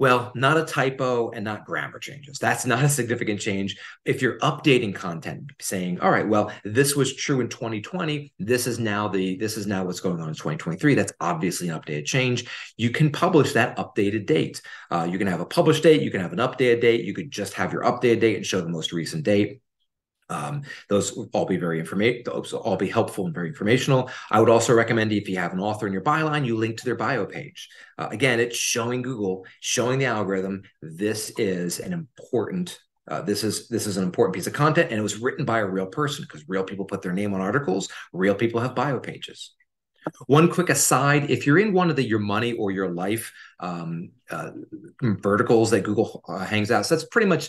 Well, 0.00 0.30
not 0.36 0.56
a 0.56 0.64
typo 0.64 1.30
and 1.30 1.44
not 1.44 1.66
grammar 1.66 1.98
changes. 1.98 2.38
That's 2.38 2.64
not 2.64 2.84
a 2.84 2.88
significant 2.88 3.40
change. 3.40 3.76
If 4.04 4.22
you're 4.22 4.38
updating 4.38 4.94
content 4.94 5.50
saying, 5.60 5.98
all 5.98 6.10
right, 6.12 6.28
well, 6.28 6.52
this 6.62 6.94
was 6.94 7.16
true 7.16 7.40
in 7.40 7.48
2020, 7.48 8.32
this 8.38 8.68
is 8.68 8.78
now 8.78 9.08
the 9.08 9.36
this 9.38 9.56
is 9.56 9.66
now 9.66 9.84
what's 9.84 9.98
going 9.98 10.20
on 10.20 10.28
in 10.28 10.34
2023, 10.34 10.94
that's 10.94 11.12
obviously 11.18 11.68
an 11.68 11.80
updated 11.80 12.04
change. 12.04 12.46
You 12.76 12.90
can 12.90 13.10
publish 13.10 13.54
that 13.54 13.76
updated 13.76 14.26
date. 14.26 14.62
Uh, 14.88 15.08
you 15.10 15.18
can 15.18 15.26
have 15.26 15.40
a 15.40 15.46
published 15.46 15.82
date, 15.82 16.00
you 16.00 16.12
can 16.12 16.20
have 16.20 16.32
an 16.32 16.38
updated 16.38 16.80
date, 16.80 17.04
you 17.04 17.12
could 17.12 17.32
just 17.32 17.54
have 17.54 17.72
your 17.72 17.82
updated 17.82 18.20
date 18.20 18.36
and 18.36 18.46
show 18.46 18.60
the 18.60 18.68
most 18.68 18.92
recent 18.92 19.24
date. 19.24 19.60
Um, 20.30 20.62
those 20.88 21.14
will 21.14 21.28
all 21.32 21.46
be 21.46 21.56
very 21.56 21.80
informative. 21.80 22.24
Those 22.24 22.52
will 22.52 22.60
all 22.60 22.76
be 22.76 22.88
helpful 22.88 23.26
and 23.26 23.34
very 23.34 23.48
informational. 23.48 24.10
I 24.30 24.40
would 24.40 24.50
also 24.50 24.74
recommend 24.74 25.12
if 25.12 25.28
you 25.28 25.36
have 25.38 25.52
an 25.52 25.60
author 25.60 25.86
in 25.86 25.92
your 25.92 26.02
byline, 26.02 26.46
you 26.46 26.56
link 26.56 26.78
to 26.78 26.84
their 26.84 26.96
bio 26.96 27.26
page. 27.26 27.68
Uh, 27.96 28.08
again, 28.10 28.40
it's 28.40 28.56
showing 28.56 29.02
Google, 29.02 29.46
showing 29.60 29.98
the 29.98 30.06
algorithm. 30.06 30.62
This 30.82 31.30
is 31.38 31.80
an 31.80 31.92
important. 31.92 32.78
Uh, 33.06 33.22
this 33.22 33.42
is 33.42 33.68
this 33.68 33.86
is 33.86 33.96
an 33.96 34.04
important 34.04 34.34
piece 34.34 34.46
of 34.46 34.52
content, 34.52 34.90
and 34.90 34.98
it 34.98 35.02
was 35.02 35.16
written 35.16 35.46
by 35.46 35.60
a 35.60 35.66
real 35.66 35.86
person 35.86 36.24
because 36.24 36.46
real 36.46 36.62
people 36.62 36.84
put 36.84 37.00
their 37.00 37.14
name 37.14 37.32
on 37.32 37.40
articles. 37.40 37.88
Real 38.12 38.34
people 38.34 38.60
have 38.60 38.74
bio 38.74 38.98
pages. 38.98 39.54
One 40.26 40.50
quick 40.50 40.68
aside: 40.68 41.30
if 41.30 41.46
you're 41.46 41.58
in 41.58 41.72
one 41.72 41.88
of 41.88 41.96
the 41.96 42.04
your 42.04 42.18
money 42.18 42.52
or 42.52 42.70
your 42.70 42.90
life 42.90 43.32
um, 43.60 44.10
uh, 44.30 44.50
verticals 45.00 45.70
that 45.70 45.82
Google 45.84 46.22
uh, 46.28 46.44
hangs 46.44 46.70
out, 46.70 46.84
so 46.84 46.94
that's 46.94 47.08
pretty 47.08 47.26
much 47.28 47.48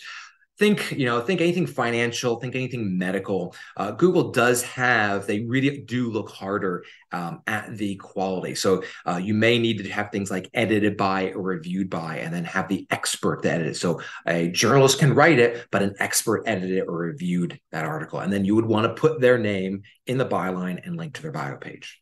think 0.59 0.91
you 0.91 1.05
know 1.05 1.21
think 1.21 1.39
anything 1.39 1.65
financial 1.65 2.35
think 2.35 2.53
anything 2.53 2.97
medical. 2.97 3.55
Uh, 3.77 3.91
google 3.91 4.31
does 4.31 4.61
have 4.61 5.25
they 5.25 5.39
really 5.45 5.79
do 5.81 6.11
look 6.11 6.29
harder 6.29 6.83
um, 7.11 7.41
at 7.47 7.75
the 7.77 7.95
quality. 7.95 8.53
So 8.53 8.83
uh, 9.07 9.17
you 9.17 9.33
may 9.33 9.57
need 9.57 9.79
to 9.79 9.89
have 9.89 10.11
things 10.11 10.29
like 10.29 10.49
edited 10.53 10.97
by 10.97 11.31
or 11.31 11.41
reviewed 11.41 11.89
by 11.89 12.17
and 12.17 12.33
then 12.33 12.43
have 12.43 12.67
the 12.67 12.85
expert 12.91 13.41
to 13.43 13.51
edit 13.51 13.67
it. 13.67 13.77
So 13.77 14.01
a 14.27 14.49
journalist 14.49 14.99
can 14.99 15.15
write 15.15 15.39
it 15.39 15.65
but 15.71 15.81
an 15.81 15.95
expert 15.99 16.43
edited 16.45 16.83
or 16.87 16.97
reviewed 16.97 17.59
that 17.71 17.85
article. 17.85 18.19
And 18.19 18.31
then 18.31 18.45
you 18.45 18.55
would 18.55 18.65
want 18.65 18.85
to 18.85 18.99
put 19.01 19.21
their 19.21 19.37
name 19.37 19.83
in 20.05 20.17
the 20.17 20.25
byline 20.25 20.85
and 20.85 20.97
link 20.97 21.15
to 21.15 21.21
their 21.21 21.31
bio 21.31 21.57
page 21.57 22.01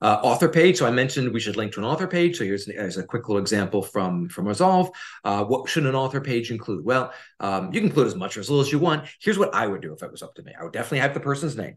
uh, 0.00 0.20
author 0.22 0.48
page. 0.48 0.78
So 0.78 0.86
I 0.86 0.90
mentioned 0.90 1.32
we 1.32 1.40
should 1.40 1.56
link 1.56 1.72
to 1.72 1.80
an 1.80 1.86
author 1.86 2.06
page. 2.06 2.38
So 2.38 2.44
here's, 2.44 2.66
here's 2.66 2.96
a 2.96 3.02
quick 3.02 3.28
little 3.28 3.40
example 3.40 3.82
from, 3.82 4.28
from 4.28 4.46
Resolve. 4.46 4.90
Uh, 5.24 5.44
what 5.44 5.68
should 5.68 5.86
an 5.86 5.94
author 5.94 6.20
page 6.20 6.50
include? 6.50 6.84
Well, 6.84 7.12
um, 7.40 7.72
you 7.72 7.80
can 7.80 7.88
include 7.88 8.06
as 8.06 8.14
much 8.14 8.36
or 8.36 8.40
as 8.40 8.50
little 8.50 8.64
as 8.64 8.72
you 8.72 8.78
want. 8.78 9.08
Here's 9.20 9.38
what 9.38 9.54
I 9.54 9.66
would 9.66 9.82
do 9.82 9.92
if 9.92 10.02
it 10.02 10.10
was 10.10 10.22
up 10.22 10.34
to 10.36 10.42
me. 10.42 10.52
I 10.58 10.64
would 10.64 10.72
definitely 10.72 11.00
have 11.00 11.14
the 11.14 11.20
person's 11.20 11.56
name 11.56 11.76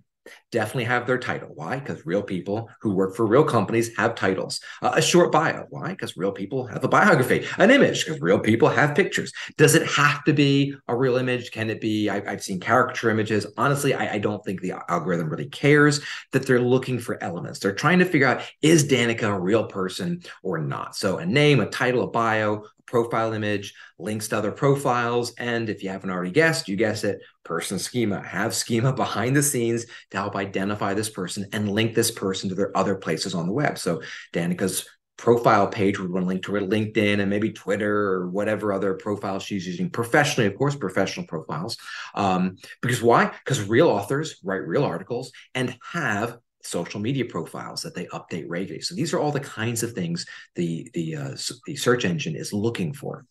definitely 0.52 0.84
have 0.84 1.08
their 1.08 1.18
title. 1.18 1.50
Why? 1.54 1.80
Because 1.80 2.06
real 2.06 2.22
people 2.22 2.70
who 2.82 2.94
work 2.94 3.16
for 3.16 3.26
real 3.26 3.44
companies 3.44 3.96
have 3.98 4.16
titles. 4.16 4.60
Uh, 4.82 4.94
a 4.96 5.02
short 5.02 5.32
bio. 5.32 5.66
Why? 5.70 5.90
Because 5.90 6.18
real 6.18 6.32
people 6.32 6.68
have 6.68 6.84
a 6.84 6.88
biography. 6.88 7.46
An 7.58 7.72
image. 7.72 8.06
Because 8.06 8.22
real 8.22 8.40
people 8.40 8.70
have 8.70 8.96
pictures. 8.96 9.32
Does 9.58 9.76
it 9.76 9.88
have 9.88 10.24
to 10.26 10.34
be 10.34 10.76
a 10.88 10.96
real 10.96 11.18
image? 11.18 11.52
Can 11.52 11.70
it 11.70 11.82
be? 11.82 12.10
I, 12.10 12.22
have 12.30 12.44
seen 12.44 12.60
caricature 12.60 13.10
images. 13.10 13.46
Honestly, 13.58 13.94
I, 13.94 14.14
I, 14.14 14.18
don't 14.20 14.44
think 14.46 14.62
the 14.62 14.74
algorithm 14.90 15.30
really 15.30 15.50
cares 15.50 16.02
that 16.32 16.46
they're 16.46 16.60
looking 16.60 17.00
for 17.00 17.22
elements. 17.24 17.60
They're 17.60 17.74
trying 17.74 18.00
to 18.00 18.06
figure 18.06 18.28
out 18.28 18.42
is 18.62 18.88
Danica 18.88 19.24
a 19.24 19.40
real 19.40 19.66
person 19.66 20.24
or 20.44 20.60
not? 20.60 20.96
So 20.96 21.18
a 21.18 21.26
name, 21.26 21.60
a 21.60 21.66
title, 21.66 22.04
a 22.04 22.08
bio, 22.08 22.66
profile 22.92 23.34
image, 23.34 23.74
links 23.98 24.28
to 24.28 24.38
other 24.38 24.52
profiles, 24.52 25.34
and 25.38 25.70
if 25.70 25.82
you 25.82 25.90
haven't 25.90 26.10
already 26.12 26.32
guessed, 26.32 26.68
you 26.68 26.76
guess 26.76 27.04
it, 27.04 27.22
person 27.44 27.80
schema. 27.80 28.22
Have 28.22 28.54
schema 28.54 28.94
behind 29.04 29.36
the 29.36 29.44
scenes 29.44 29.86
to 30.12 30.18
help 30.18 30.36
identify 30.36 30.94
this 30.94 31.10
person 31.10 31.46
and 31.54 31.72
link 31.72 31.96
this 31.96 32.12
person 32.12 32.50
to 32.50 32.56
their 32.56 32.76
other 32.78 32.96
places 32.96 33.34
on 33.34 33.48
the 33.48 33.54
web. 33.54 33.78
So 33.78 34.02
Danica's 34.34 34.86
profile 35.18 35.68
page 35.68 36.00
would 36.00 36.12
want 36.12 36.24
to 36.24 36.28
link 36.28 36.44
to 36.44 36.56
her 36.56 36.62
LinkedIn 36.62 37.20
and 37.20 37.30
maybe 37.30 37.52
Twitter 37.52 37.96
or 37.96 38.30
whatever 38.30 38.74
other 38.74 38.96
profile 38.96 39.40
she's 39.40 39.68
using 39.68 39.88
professionally, 39.88 40.48
of 40.48 40.58
course, 40.58 40.76
professional 40.76 41.28
profiles. 41.28 41.78
Um, 42.16 42.56
because 42.82 43.04
why? 43.04 43.32
Because 43.46 43.62
real 43.70 43.88
authors 43.88 44.38
write 44.44 44.68
real 44.68 44.84
articles 44.84 45.32
and 45.54 45.78
have 45.92 46.40
social 46.64 47.00
media 47.00 47.26
profiles 47.26 47.84
that 47.84 47.94
they 47.94 48.06
update 48.08 48.46
regularly. 48.48 48.82
So 48.82 48.96
these 48.96 49.14
are 49.14 49.20
all 49.20 49.32
the 49.32 49.40
kinds 49.40 49.84
of 49.84 49.94
things 49.94 50.26
the 50.56 50.90
the 50.94 51.16
uh, 51.16 51.38
the 51.66 51.76
search 51.76 52.04
engine 52.04 52.36
is 52.36 52.52
looking 52.52 52.94
for. 52.94 53.26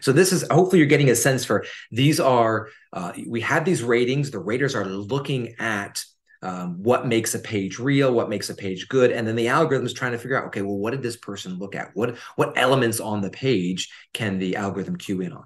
So 0.00 0.12
this 0.12 0.32
is 0.32 0.44
hopefully 0.50 0.78
you're 0.78 0.88
getting 0.88 1.10
a 1.10 1.16
sense 1.16 1.44
for 1.44 1.64
these 1.90 2.20
are 2.20 2.68
uh, 2.92 3.12
we 3.26 3.40
have 3.42 3.64
these 3.64 3.82
ratings. 3.82 4.30
The 4.30 4.38
raters 4.38 4.74
are 4.74 4.84
looking 4.84 5.54
at 5.58 6.04
um, 6.42 6.82
what 6.82 7.06
makes 7.06 7.34
a 7.34 7.38
page 7.38 7.78
real, 7.78 8.12
what 8.12 8.28
makes 8.28 8.50
a 8.50 8.54
page 8.54 8.88
good, 8.88 9.10
and 9.10 9.26
then 9.26 9.36
the 9.36 9.48
algorithm 9.48 9.86
is 9.86 9.92
trying 9.92 10.12
to 10.12 10.18
figure 10.18 10.38
out 10.38 10.46
okay, 10.48 10.62
well, 10.62 10.76
what 10.76 10.90
did 10.90 11.02
this 11.02 11.16
person 11.16 11.58
look 11.58 11.74
at? 11.74 11.90
What 11.94 12.16
what 12.36 12.56
elements 12.56 13.00
on 13.00 13.20
the 13.20 13.30
page 13.30 13.90
can 14.12 14.38
the 14.38 14.56
algorithm 14.56 14.96
cue 14.96 15.20
in 15.20 15.32
on? 15.32 15.44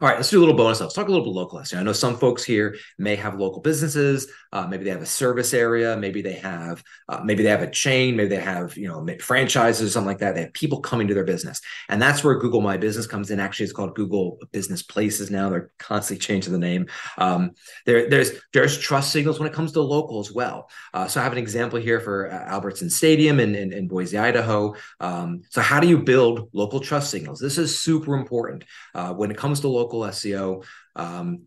All 0.00 0.08
right, 0.08 0.16
let's 0.16 0.30
do 0.30 0.38
a 0.38 0.40
little 0.40 0.56
bonus. 0.56 0.80
Let's 0.80 0.94
talk 0.94 1.08
a 1.08 1.10
little 1.10 1.26
bit 1.26 1.34
local 1.34 1.62
I 1.74 1.82
know 1.82 1.92
some 1.92 2.16
folks 2.16 2.42
here 2.42 2.74
may 2.98 3.16
have 3.16 3.38
local 3.38 3.60
businesses. 3.60 4.26
Uh, 4.50 4.66
maybe 4.66 4.84
they 4.84 4.90
have 4.90 5.02
a 5.02 5.06
service 5.06 5.52
area. 5.52 5.94
Maybe 5.94 6.22
they 6.22 6.34
have 6.34 6.82
uh, 7.06 7.20
maybe 7.22 7.42
they 7.42 7.50
have 7.50 7.60
a 7.60 7.70
chain. 7.70 8.16
Maybe 8.16 8.30
they 8.30 8.40
have 8.40 8.78
you 8.78 8.88
know 8.88 9.06
franchises, 9.20 9.88
or 9.88 9.90
something 9.90 10.06
like 10.06 10.20
that. 10.20 10.34
They 10.34 10.42
have 10.42 10.54
people 10.54 10.80
coming 10.80 11.08
to 11.08 11.14
their 11.14 11.24
business, 11.24 11.60
and 11.90 12.00
that's 12.00 12.24
where 12.24 12.38
Google 12.38 12.62
My 12.62 12.78
Business 12.78 13.06
comes 13.06 13.30
in. 13.30 13.40
Actually, 13.40 13.64
it's 13.64 13.72
called 13.74 13.94
Google 13.94 14.38
Business 14.52 14.82
Places 14.82 15.30
now. 15.30 15.50
They're 15.50 15.70
constantly 15.78 16.24
changing 16.24 16.54
the 16.54 16.58
name. 16.58 16.86
Um, 17.18 17.50
there, 17.84 18.08
there's 18.08 18.30
there's 18.54 18.78
trust 18.78 19.12
signals 19.12 19.38
when 19.38 19.48
it 19.48 19.54
comes 19.54 19.72
to 19.72 19.82
local 19.82 20.18
as 20.18 20.32
well. 20.32 20.70
Uh, 20.94 21.08
so 21.08 21.20
I 21.20 21.24
have 21.24 21.32
an 21.32 21.38
example 21.38 21.78
here 21.78 22.00
for 22.00 22.32
uh, 22.32 22.34
Albertson 22.34 22.88
Stadium 22.88 23.38
in, 23.38 23.54
in, 23.54 23.72
in 23.72 23.86
Boise, 23.88 24.16
Idaho. 24.16 24.76
Um, 25.00 25.42
so 25.50 25.60
how 25.60 25.78
do 25.78 25.88
you 25.88 25.98
build 25.98 26.48
local 26.54 26.80
trust 26.80 27.10
signals? 27.10 27.38
This 27.38 27.58
is 27.58 27.78
super 27.78 28.14
important 28.14 28.64
uh, 28.94 29.12
when 29.12 29.30
it 29.30 29.36
comes 29.36 29.60
to 29.60 29.73
local 29.74 30.00
SEO. 30.00 30.64
Um, 30.96 31.42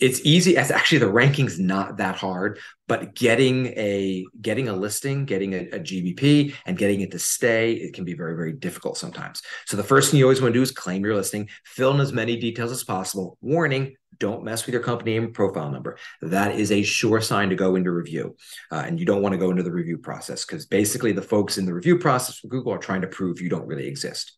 it's 0.00 0.20
easy 0.24 0.56
it's 0.56 0.70
actually 0.70 0.98
the 0.98 1.10
ranking's 1.10 1.60
not 1.60 1.98
that 1.98 2.16
hard 2.16 2.58
but 2.88 3.14
getting 3.14 3.66
a 3.68 4.24
getting 4.40 4.68
a 4.68 4.72
listing 4.72 5.24
getting 5.24 5.54
a, 5.54 5.68
a, 5.70 5.78
gbp 5.78 6.54
and 6.66 6.76
getting 6.76 7.00
it 7.00 7.12
to 7.12 7.18
stay 7.18 7.72
it 7.72 7.94
can 7.94 8.04
be 8.04 8.14
very 8.14 8.34
very 8.34 8.52
difficult 8.52 8.98
sometimes. 8.98 9.40
So 9.66 9.76
the 9.76 9.84
first 9.84 10.10
thing 10.10 10.18
you 10.18 10.24
always 10.24 10.42
want 10.42 10.52
to 10.52 10.58
do 10.58 10.62
is 10.62 10.72
claim 10.72 11.04
your 11.04 11.14
listing 11.14 11.48
fill 11.64 11.94
in 11.94 12.00
as 12.00 12.12
many 12.12 12.36
details 12.36 12.72
as 12.72 12.82
possible. 12.82 13.38
Warning 13.40 13.96
don't 14.18 14.44
mess 14.44 14.66
with 14.66 14.72
your 14.72 14.82
company 14.82 15.12
name 15.12 15.24
and 15.24 15.34
profile 15.34 15.70
number. 15.70 15.98
That 16.22 16.56
is 16.58 16.70
a 16.70 16.82
sure 16.82 17.20
sign 17.20 17.50
to 17.50 17.56
go 17.56 17.74
into 17.74 17.90
review 17.90 18.36
uh, 18.70 18.84
and 18.86 18.98
you 18.98 19.06
don't 19.06 19.22
want 19.22 19.32
to 19.32 19.38
go 19.38 19.50
into 19.50 19.62
the 19.62 19.72
review 19.72 19.98
process 19.98 20.44
because 20.44 20.66
basically 20.66 21.12
the 21.12 21.22
folks 21.22 21.56
in 21.56 21.66
the 21.66 21.74
review 21.74 21.98
process 21.98 22.38
for 22.38 22.48
google 22.48 22.72
are 22.72 22.78
trying 22.78 23.00
to 23.00 23.08
prove 23.08 23.40
you 23.40 23.48
don't 23.48 23.66
really 23.66 23.86
exist 23.86 24.36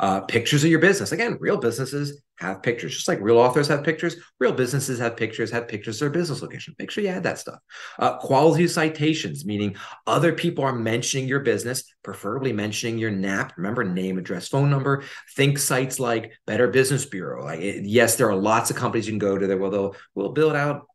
uh, 0.00 0.20
pictures 0.22 0.64
of 0.64 0.70
your 0.70 0.80
business. 0.80 1.12
Again, 1.12 1.36
real 1.40 1.56
businesses 1.56 2.20
have 2.36 2.62
pictures, 2.62 2.94
just 2.94 3.08
like 3.08 3.20
real 3.20 3.38
authors 3.38 3.68
have 3.68 3.84
pictures. 3.84 4.16
Real 4.40 4.52
businesses 4.52 4.98
have 4.98 5.16
pictures, 5.16 5.50
have 5.50 5.68
pictures 5.68 5.96
of 5.96 6.00
their 6.00 6.20
business 6.20 6.42
location. 6.42 6.74
Make 6.78 6.90
sure 6.90 7.04
you 7.04 7.10
add 7.10 7.22
that 7.22 7.38
stuff. 7.38 7.60
Uh, 7.98 8.18
quality 8.18 8.66
citations, 8.66 9.44
meaning 9.44 9.76
other 10.06 10.32
people 10.32 10.64
are 10.64 10.74
mentioning 10.74 11.28
your 11.28 11.40
business, 11.40 11.84
preferably 12.02 12.52
mentioning 12.52 12.98
your 12.98 13.10
NAP. 13.10 13.52
Remember, 13.56 13.84
name, 13.84 14.18
address, 14.18 14.48
phone 14.48 14.70
number. 14.70 15.04
Think 15.36 15.58
sites 15.58 16.00
like 16.00 16.32
Better 16.46 16.68
Business 16.68 17.04
Bureau. 17.06 17.44
Like, 17.44 17.60
yes, 17.62 18.16
there 18.16 18.28
are 18.28 18.36
lots 18.36 18.70
of 18.70 18.76
companies 18.76 19.06
you 19.06 19.12
can 19.12 19.18
go 19.18 19.38
to 19.38 19.46
that 19.46 19.58
will 19.58 19.70
they'll 19.70 19.96
will 20.14 20.32
build 20.32 20.56
out 20.56 20.86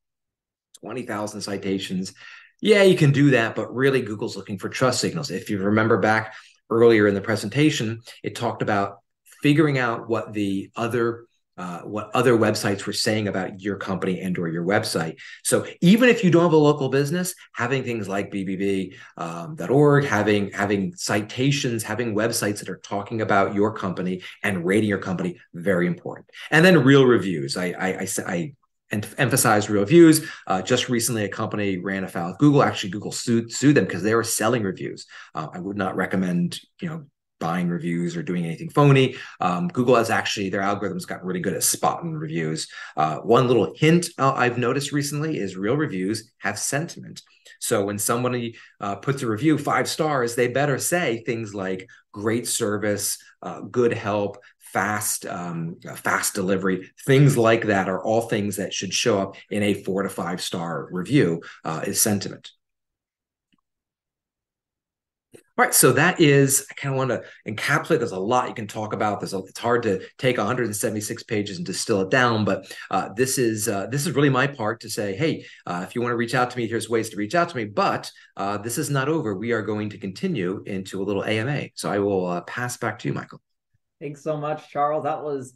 twenty 0.82 1.04
thousand 1.04 1.42
citations 1.42 2.14
Yeah, 2.62 2.84
you 2.84 2.98
can 2.98 3.12
do 3.12 3.32
that, 3.32 3.56
but 3.56 3.74
really 3.74 4.02
Google's 4.02 4.36
looking 4.36 4.60
for 4.60 4.68
trust 4.68 5.00
signals. 5.00 5.32
If 5.32 5.50
you 5.50 5.60
remember 5.60 5.98
back 5.98 6.34
earlier 6.70 7.08
in 7.08 7.16
the 7.16 7.22
presentation, 7.22 8.02
it 8.24 8.36
talked 8.36 8.62
about 8.62 9.00
figuring 9.42 9.78
out 9.78 10.10
what 10.10 10.34
the 10.34 10.72
other 10.76 11.26
uh, 11.60 11.82
what 11.82 12.10
other 12.14 12.38
websites 12.38 12.86
were 12.86 12.94
saying 12.94 13.28
about 13.28 13.60
your 13.60 13.76
company 13.76 14.22
and 14.22 14.38
or 14.38 14.48
your 14.48 14.64
website. 14.64 15.18
So 15.44 15.68
even 15.82 16.08
if 16.08 16.24
you 16.24 16.32
don't 16.32 16.44
have 16.44 16.54
a 16.54 16.58
local 16.58 16.88
business, 16.88 17.36
having 17.54 17.84
things 17.84 18.08
like 18.08 18.32
bbb.org, 18.32 18.94
um, 19.18 20.10
having 20.10 20.52
having 20.52 20.96
citations, 20.96 21.84
having 21.84 22.16
websites 22.16 22.60
that 22.60 22.70
are 22.70 22.78
talking 22.78 23.20
about 23.20 23.56
your 23.56 23.74
company 23.74 24.24
and 24.42 24.66
rating 24.66 24.88
your 24.88 25.00
company, 25.00 25.38
very 25.54 25.86
important. 25.86 26.30
And 26.50 26.64
then 26.64 26.82
real 26.82 27.06
reviews. 27.06 27.58
I 27.58 27.66
I, 27.66 27.88
I, 27.88 28.08
I 28.26 28.54
and 28.92 29.08
emphasize 29.18 29.70
real 29.70 29.82
reviews. 29.82 30.26
Uh, 30.48 30.62
just 30.62 30.90
recently, 30.90 31.24
a 31.24 31.30
company 31.30 31.78
ran 31.78 32.04
afoul 32.04 32.32
of 32.32 32.38
Google. 32.38 32.64
Actually, 32.64 32.90
Google 32.92 33.12
sued, 33.12 33.52
sued 33.52 33.76
them 33.76 33.86
because 33.86 34.04
they 34.04 34.16
were 34.16 34.24
selling 34.24 34.64
reviews. 34.64 35.06
Uh, 35.36 35.48
I 35.54 35.60
would 35.60 35.78
not 35.78 35.96
recommend, 35.96 36.60
you 36.82 36.90
know, 36.90 37.06
buying 37.40 37.70
reviews 37.70 38.18
or 38.18 38.24
doing 38.24 38.46
anything 38.46 38.70
phony. 38.70 39.16
Um, 39.40 39.70
Google 39.70 39.96
has 39.96 40.10
actually 40.10 40.50
their 40.50 40.62
algorithms 40.62 41.08
gotten 41.08 41.26
really 41.26 41.40
good 41.40 41.54
at 41.54 41.64
spotting 41.64 42.14
reviews. 42.14 42.68
Uh, 42.98 43.18
one 43.20 43.48
little 43.48 43.74
hint 43.76 44.10
uh, 44.18 44.34
I've 44.34 44.58
noticed 44.58 44.92
recently 44.92 45.40
is 45.40 45.56
real 45.56 45.78
reviews 45.78 46.32
have 46.40 46.60
sentiment. 46.60 47.22
So 47.60 47.84
when 47.86 47.98
somebody 47.98 48.58
uh, 48.80 48.96
puts 48.96 49.22
a 49.22 49.28
review 49.28 49.58
five 49.58 49.88
stars, 49.88 50.36
they 50.36 50.48
better 50.48 50.78
say 50.78 51.24
things 51.26 51.54
like 51.54 51.90
"great 52.12 52.48
service," 52.48 53.18
uh, 53.42 53.62
"good 53.62 53.94
help," 53.94 54.38
fast 54.74 55.26
um, 55.26 55.78
fast 55.96 56.34
delivery 56.34 56.90
things 57.06 57.38
like 57.38 57.66
that 57.66 57.90
are 57.90 58.04
all 58.04 58.22
things 58.22 58.58
that 58.58 58.74
should 58.74 58.94
show 58.94 59.20
up 59.20 59.36
in 59.50 59.64
a 59.64 59.74
four 59.74 60.04
to 60.04 60.10
five 60.10 60.42
star 60.42 60.88
review 60.92 61.42
uh, 61.66 61.82
is 61.86 62.00
sentiment 62.00 62.52
all 65.60 65.66
right, 65.66 65.74
so 65.74 65.92
that 65.92 66.22
is, 66.22 66.66
I 66.72 66.74
kind 66.76 66.96
of 66.96 66.98
want 66.98 67.10
to 67.10 67.22
encapsulate. 67.46 67.98
There's 67.98 68.14
a 68.14 68.18
lot 68.18 68.48
you 68.48 68.56
can 68.56 68.66
talk 68.66 68.94
about. 68.94 69.20
There's 69.20 69.34
a, 69.34 69.40
it's 69.40 69.60
hard 69.60 69.84
to 69.84 70.00
take 70.18 70.38
176 70.38 71.24
pages 71.24 71.58
and 71.58 71.66
distill 71.66 72.00
it 72.00 72.10
down, 72.10 72.46
but 72.46 72.74
uh, 72.90 73.10
this 73.14 73.38
is 73.38 73.68
uh, 73.68 73.88
this 73.88 74.08
is 74.08 74.16
really 74.16 74.30
my 74.30 74.48
part 74.48 74.80
to 74.80 74.90
say, 74.90 75.18
hey, 75.18 75.44
uh, 75.66 75.84
if 75.86 75.96
you 75.96 76.02
want 76.02 76.14
to 76.14 76.16
reach 76.16 76.34
out 76.34 76.50
to 76.52 76.58
me, 76.58 76.66
here's 76.66 76.90
ways 76.90 77.10
to 77.10 77.18
reach 77.18 77.36
out 77.36 77.50
to 77.50 77.58
me. 77.58 77.66
But 77.66 78.10
uh, 78.38 78.60
this 78.60 78.78
is 78.78 78.90
not 78.90 79.10
over. 79.10 79.36
We 79.36 79.52
are 79.52 79.62
going 79.62 79.90
to 79.90 79.98
continue 79.98 80.64
into 80.66 81.02
a 81.02 81.04
little 81.04 81.26
AMA. 81.26 81.72
So 81.74 81.92
I 81.92 82.00
will 82.00 82.26
uh, 82.26 82.42
pass 82.44 82.78
back 82.78 82.98
to 83.00 83.10
you, 83.10 83.14
Michael. 83.14 83.42
Thanks 84.00 84.24
so 84.24 84.38
much, 84.38 84.70
Charles. 84.70 85.04
That 85.04 85.24
was 85.24 85.54